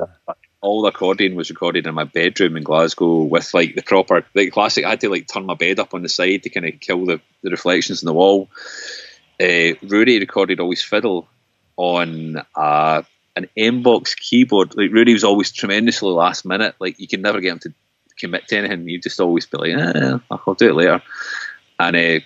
[0.62, 4.54] All the accordion was recorded in my bedroom in Glasgow with like the proper like
[4.54, 4.86] classic.
[4.86, 7.06] I had to like turn my bed up on the side to kind of kill
[7.06, 8.50] the, the reflections in the wall.
[9.42, 11.28] Uh, Rory recorded all his fiddle
[11.76, 13.02] on uh,
[13.36, 14.78] an M-Box keyboard.
[14.78, 16.76] Like Rory was always tremendously last minute.
[16.80, 17.74] Like you can never get him to
[18.18, 18.88] commit to anything.
[18.88, 21.02] You just always be like, eh, I'll do it later.
[21.80, 22.26] And uh,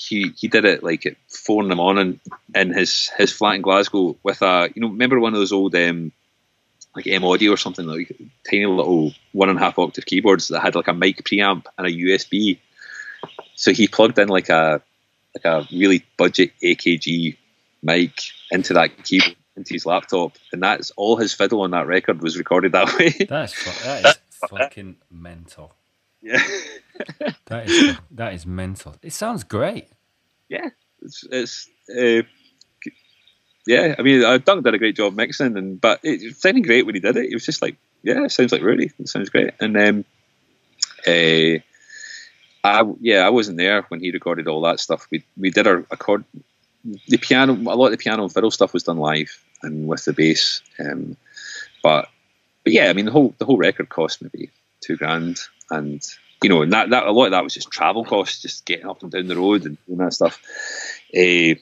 [0.00, 2.20] he he did it like at four in the morning
[2.54, 5.74] in his his flat in Glasgow with a you know remember one of those old
[5.74, 6.12] um,
[6.96, 8.16] like M Audio or something like
[8.48, 11.86] tiny little one and a half octave keyboards that had like a mic preamp and
[11.86, 12.58] a USB.
[13.54, 14.82] So he plugged in like a
[15.34, 17.36] like a really budget AKG
[17.82, 18.12] mic
[18.50, 22.38] into that keyboard into his laptop, and that's all his fiddle on that record was
[22.38, 23.26] recorded that way.
[23.28, 25.74] That's that is fucking mental.
[26.22, 26.42] Yeah,
[27.46, 28.96] that is that is mental.
[29.02, 29.88] It sounds great.
[30.48, 30.70] Yeah,
[31.02, 32.22] it's, it's uh,
[33.66, 33.94] yeah.
[33.98, 36.94] I mean, uh, Dunk did a great job mixing, and but it sounded great when
[36.94, 37.30] he did it.
[37.30, 38.90] It was just like, yeah, it sounds like Rudy.
[38.98, 40.04] It sounds great, and um,
[41.06, 41.60] uh,
[42.62, 45.06] I yeah, I wasn't there when he recorded all that stuff.
[45.10, 46.24] We we did our accord,
[47.08, 50.04] the piano, a lot of the piano and fiddle stuff was done live and with
[50.04, 50.60] the bass.
[50.78, 51.16] Um,
[51.82, 52.08] but
[52.64, 54.50] but yeah, I mean the whole the whole record cost maybe
[54.80, 55.38] two grand,
[55.70, 56.02] and
[56.42, 58.88] you know, and that, that a lot of that was just travel costs, just getting
[58.88, 60.40] up and down the road and doing that stuff.
[61.14, 61.54] Uh,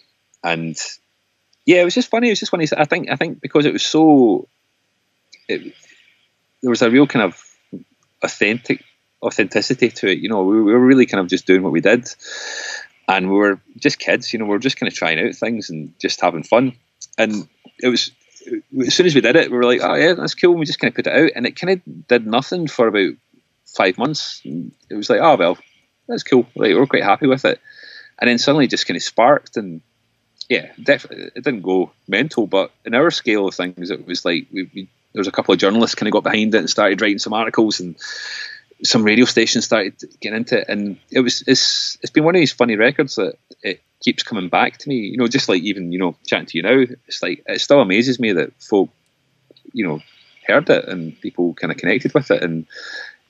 [0.44, 0.76] and
[1.66, 2.28] yeah, it was just funny.
[2.28, 2.66] It was just funny.
[2.76, 4.48] I think I think because it was so,
[5.48, 5.74] it,
[6.62, 7.42] there was a real kind of
[8.22, 8.84] authentic
[9.22, 10.18] authenticity to it.
[10.18, 12.08] You know, we, we were really kind of just doing what we did,
[13.08, 14.32] and we were just kids.
[14.32, 16.74] You know, we were just kind of trying out things and just having fun.
[17.16, 17.48] And
[17.80, 18.12] it was
[18.86, 20.66] as soon as we did it, we were like, "Oh yeah, that's cool." And we
[20.66, 23.14] just kind of put it out, and it kind of did nothing for about
[23.66, 24.42] five months.
[24.44, 25.58] It was like, "Oh well,
[26.06, 27.60] that's cool." Like we we're quite happy with it,
[28.18, 29.80] and then suddenly just kind of sparked and
[30.48, 34.70] yeah, it didn't go mental, but in our scale of things, it was like we,
[34.74, 37.18] we there was a couple of journalists kind of got behind it and started writing
[37.18, 37.96] some articles, and
[38.82, 42.40] some radio stations started getting into it, and it was it's it's been one of
[42.40, 44.96] these funny records that it keeps coming back to me.
[44.96, 47.80] You know, just like even you know chatting to you now, it's like it still
[47.80, 48.90] amazes me that folk,
[49.72, 50.00] you know,
[50.46, 52.66] heard it and people kind of connected with it, and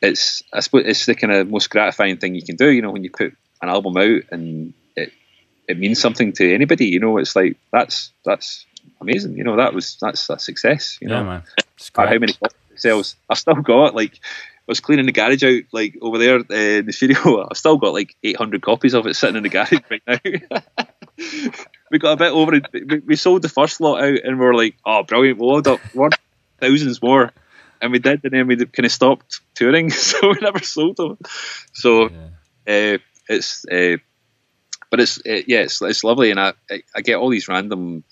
[0.03, 2.71] it's I suppose it's the kind of most gratifying thing you can do.
[2.71, 5.13] You know, when you put an album out and it
[5.67, 6.87] it means something to anybody.
[6.87, 8.67] You know, it's like that's that's
[9.01, 9.37] amazing.
[9.37, 10.99] You know, that was that's a success.
[11.01, 11.43] You know, yeah, man.
[11.95, 12.35] how many
[12.77, 14.21] sales I've still got like.
[14.69, 17.47] I was cleaning the garage out like over there uh, in the studio.
[17.51, 20.19] I've still got like 800 copies of it sitting in the garage right now.
[21.91, 23.07] we got a bit over it.
[23.07, 25.39] We, sold the first lot out and we are like, oh, brilliant.
[25.39, 26.11] We'll load up one
[26.59, 27.33] thousands more.
[27.81, 31.17] And we did, and then we kind of stopped touring, so we never sold them.
[31.73, 32.11] So
[32.67, 32.95] yeah.
[32.95, 32.99] uh,
[33.29, 33.99] it's uh,
[34.91, 36.55] but it's it, yeah, it's, it's lovely, and I,
[36.95, 38.03] I get all these random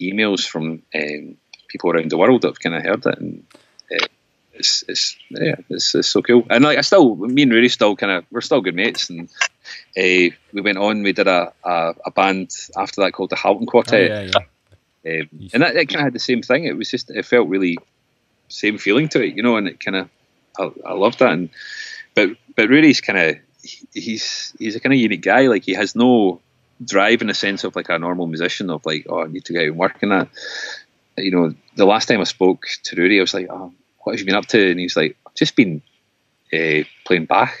[0.00, 1.36] emails from um,
[1.68, 3.58] people around the world that have kind of heard it, and uh,
[4.58, 6.46] it's it's yeah, it's, it's so cool.
[6.50, 9.28] And like I still, me and Rudy still kind of we're still good mates, and
[9.96, 11.02] uh, we went on.
[11.02, 14.40] We did a, a, a band after that called the Halton Quartet, oh, yeah, yeah.
[15.06, 16.64] Um, and that, that kind of had the same thing.
[16.64, 17.78] It was just it felt really
[18.48, 20.10] same feeling to it, you know, and it kind of
[20.58, 21.32] I, I loved that.
[21.32, 21.50] And
[22.14, 23.36] but but Rudy's kind of
[23.94, 25.46] he's he's a kind of unique guy.
[25.46, 26.40] Like he has no
[26.84, 29.52] drive in the sense of like a normal musician of like, oh, I need to
[29.52, 30.28] get out and work on that.
[31.16, 33.72] You know, the last time I spoke to Rudy, I was like, oh,
[34.06, 34.70] what have you been up to?
[34.70, 35.82] And he's like, I've just been
[36.52, 37.52] uh, playing Bach.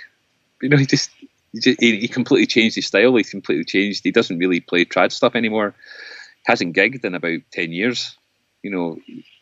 [0.62, 1.10] You know, he just,
[1.52, 3.16] he just he, completely changed his style.
[3.16, 4.04] He completely changed.
[4.04, 5.74] He doesn't really play trad stuff anymore.
[6.44, 8.16] Hasn't gigged in about ten years.
[8.62, 8.98] You know,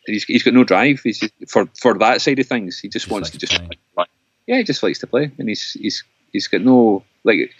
[0.07, 1.01] he's, he's got no drive.
[1.03, 2.79] He's just, for for that side of things.
[2.79, 4.05] He just, just wants to just play.
[4.47, 6.03] yeah, he just likes to play, and he's he's
[6.33, 7.51] he's got no like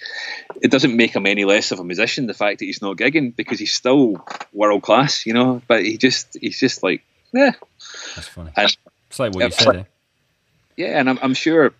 [0.59, 3.35] it doesn't make him any less of a musician the fact that he's not gigging
[3.35, 5.61] because he's still world class, you know.
[5.67, 7.51] But he just he's just like yeah.
[8.15, 8.51] That's funny.
[8.57, 8.75] And,
[9.15, 9.67] it's like what you said.
[9.67, 9.83] Like, eh?
[10.77, 11.73] Yeah, and I'm, I'm sure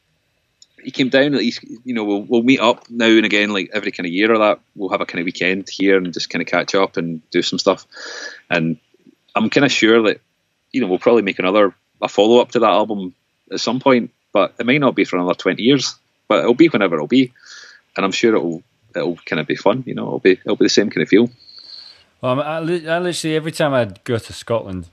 [0.82, 1.64] he came down at least.
[1.84, 4.38] You know, we'll we'll meet up now and again, like every kind of year or
[4.40, 4.60] that.
[4.76, 7.42] We'll have a kind of weekend here and just kind of catch up and do
[7.42, 7.86] some stuff.
[8.50, 8.78] And
[9.36, 10.22] I'm kind of sure that
[10.72, 13.14] you know we'll probably make another a follow up to that album
[13.52, 15.96] at some point, but it may not be for another twenty years
[16.28, 17.34] but it'll be whenever it'll be,
[17.96, 18.64] and I'm sure it'll
[18.96, 19.84] it'll kind of be fun.
[19.86, 21.30] You know, it'll be it'll be the same kind of feel.
[22.22, 24.88] Well, I, I literally every time I go to Scotland,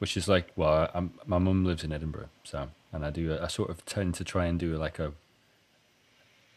[0.00, 3.46] which is like, well, I'm, my mum lives in Edinburgh, so and I do I
[3.46, 5.12] sort of tend to try and do like a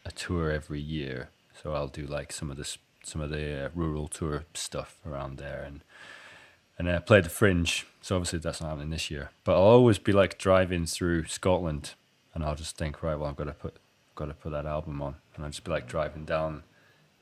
[0.04, 1.28] a tour every year.
[1.62, 5.36] So I'll do like some of this some of the uh, rural tour stuff around
[5.38, 5.82] there and
[6.78, 7.86] and I play the Fringe.
[8.00, 9.30] So obviously that's not happening this year.
[9.44, 11.94] But I'll always be like driving through Scotland,
[12.34, 13.76] and I'll just think, right, well, I've got to put
[14.14, 16.62] got to put that album on, and I'll just be like driving down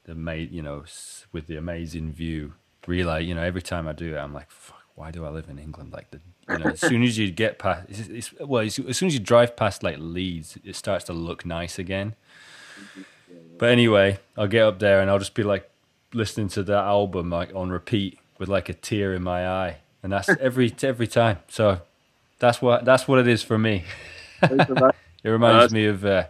[0.05, 0.85] the ma- you know,
[1.33, 2.55] with the amazing view.
[2.87, 5.49] Realize, you know, every time I do it, I'm like, fuck, why do I live
[5.49, 5.93] in England?
[5.93, 8.97] Like the, you know, as soon as you get past, it's, it's, well, it's, as
[8.97, 12.14] soon as you drive past like Leeds, it starts to look nice again.
[13.59, 15.70] But anyway, I'll get up there and I'll just be like
[16.12, 20.12] listening to that album like on repeat with like a tear in my eye, and
[20.12, 21.38] that's every every time.
[21.49, 21.80] So
[22.38, 23.84] that's what that's what it is for me.
[24.43, 26.24] it reminds me of uh,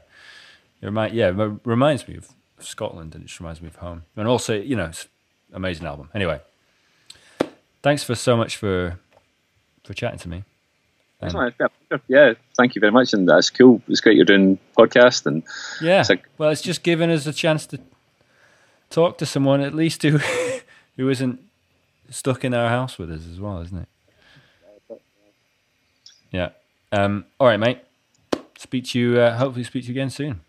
[0.82, 4.02] it remind, yeah, it reminds me of Scotland and it just reminds me of home.
[4.16, 5.06] And also, you know, it's
[5.52, 6.10] amazing album.
[6.12, 6.40] Anyway,
[7.82, 8.98] thanks for so much for
[9.84, 10.44] for chatting to me.
[11.20, 11.52] Um,
[12.08, 13.80] yeah, thank you very much, and that's cool.
[13.86, 15.44] It's great you're doing podcast, and
[15.80, 17.78] yeah, it's like, well, it's just giving us a chance to
[18.90, 20.18] talk to someone at least who
[20.96, 21.40] who isn't
[22.10, 25.00] stuck in our house with us as well, isn't it?
[26.32, 26.50] Yeah.
[26.90, 27.78] Um, all right, mate.
[28.58, 29.20] Speak to you.
[29.20, 30.40] Uh, hopefully, speak to you again soon.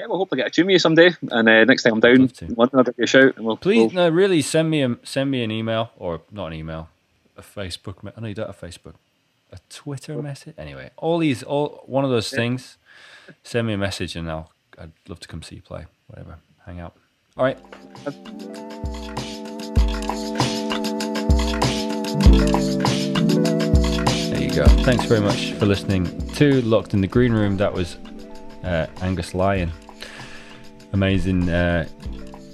[0.00, 1.14] Yeah, we'll hopefully get a tune with you someday.
[1.30, 3.36] And uh, next time I'm down in London, I'll give you a shout.
[3.36, 4.04] And we'll, Please, we'll...
[4.04, 6.88] no, really, send me a send me an email or not an email,
[7.36, 7.96] a Facebook.
[8.16, 8.94] I know you don't have Facebook.
[9.52, 10.54] A Twitter message.
[10.56, 12.38] Anyway, all these, all one of those yeah.
[12.38, 12.78] things.
[13.42, 15.84] Send me a message and I'll I'd love to come see you play.
[16.06, 16.96] Whatever, hang out.
[17.36, 17.58] All right.
[24.30, 24.64] There you go.
[24.82, 27.58] Thanks very much for listening to Locked in the Green Room.
[27.58, 27.98] That was
[28.64, 29.70] uh, Angus Lyon.
[30.92, 31.88] Amazing, uh,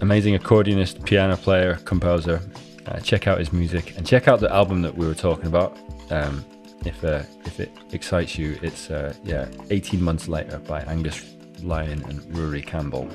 [0.00, 2.40] amazing accordionist, piano player, composer.
[2.86, 5.76] Uh, check out his music and check out the album that we were talking about.
[6.10, 6.44] Um,
[6.84, 12.04] if uh, if it excites you, it's uh, yeah, 18 months later by Angus Lyon
[12.04, 13.10] and Rory Campbell.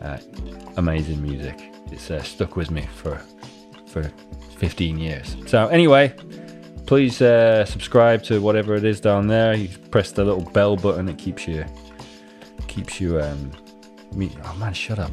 [0.00, 0.18] Uh,
[0.76, 1.72] amazing music.
[1.90, 3.20] It's uh, stuck with me for
[3.86, 4.10] for
[4.58, 5.36] 15 years.
[5.46, 6.14] So anyway,
[6.86, 9.54] please uh, subscribe to whatever it is down there.
[9.54, 11.08] You press the little bell button.
[11.08, 11.64] It keeps you
[12.68, 13.52] keeps you um
[14.16, 14.36] me.
[14.44, 15.10] Oh man, shut up.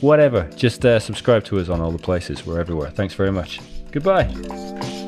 [0.00, 0.48] Whatever.
[0.56, 2.46] Just uh, subscribe to us on all the places.
[2.46, 2.90] We're everywhere.
[2.90, 3.60] Thanks very much.
[3.90, 5.07] Goodbye.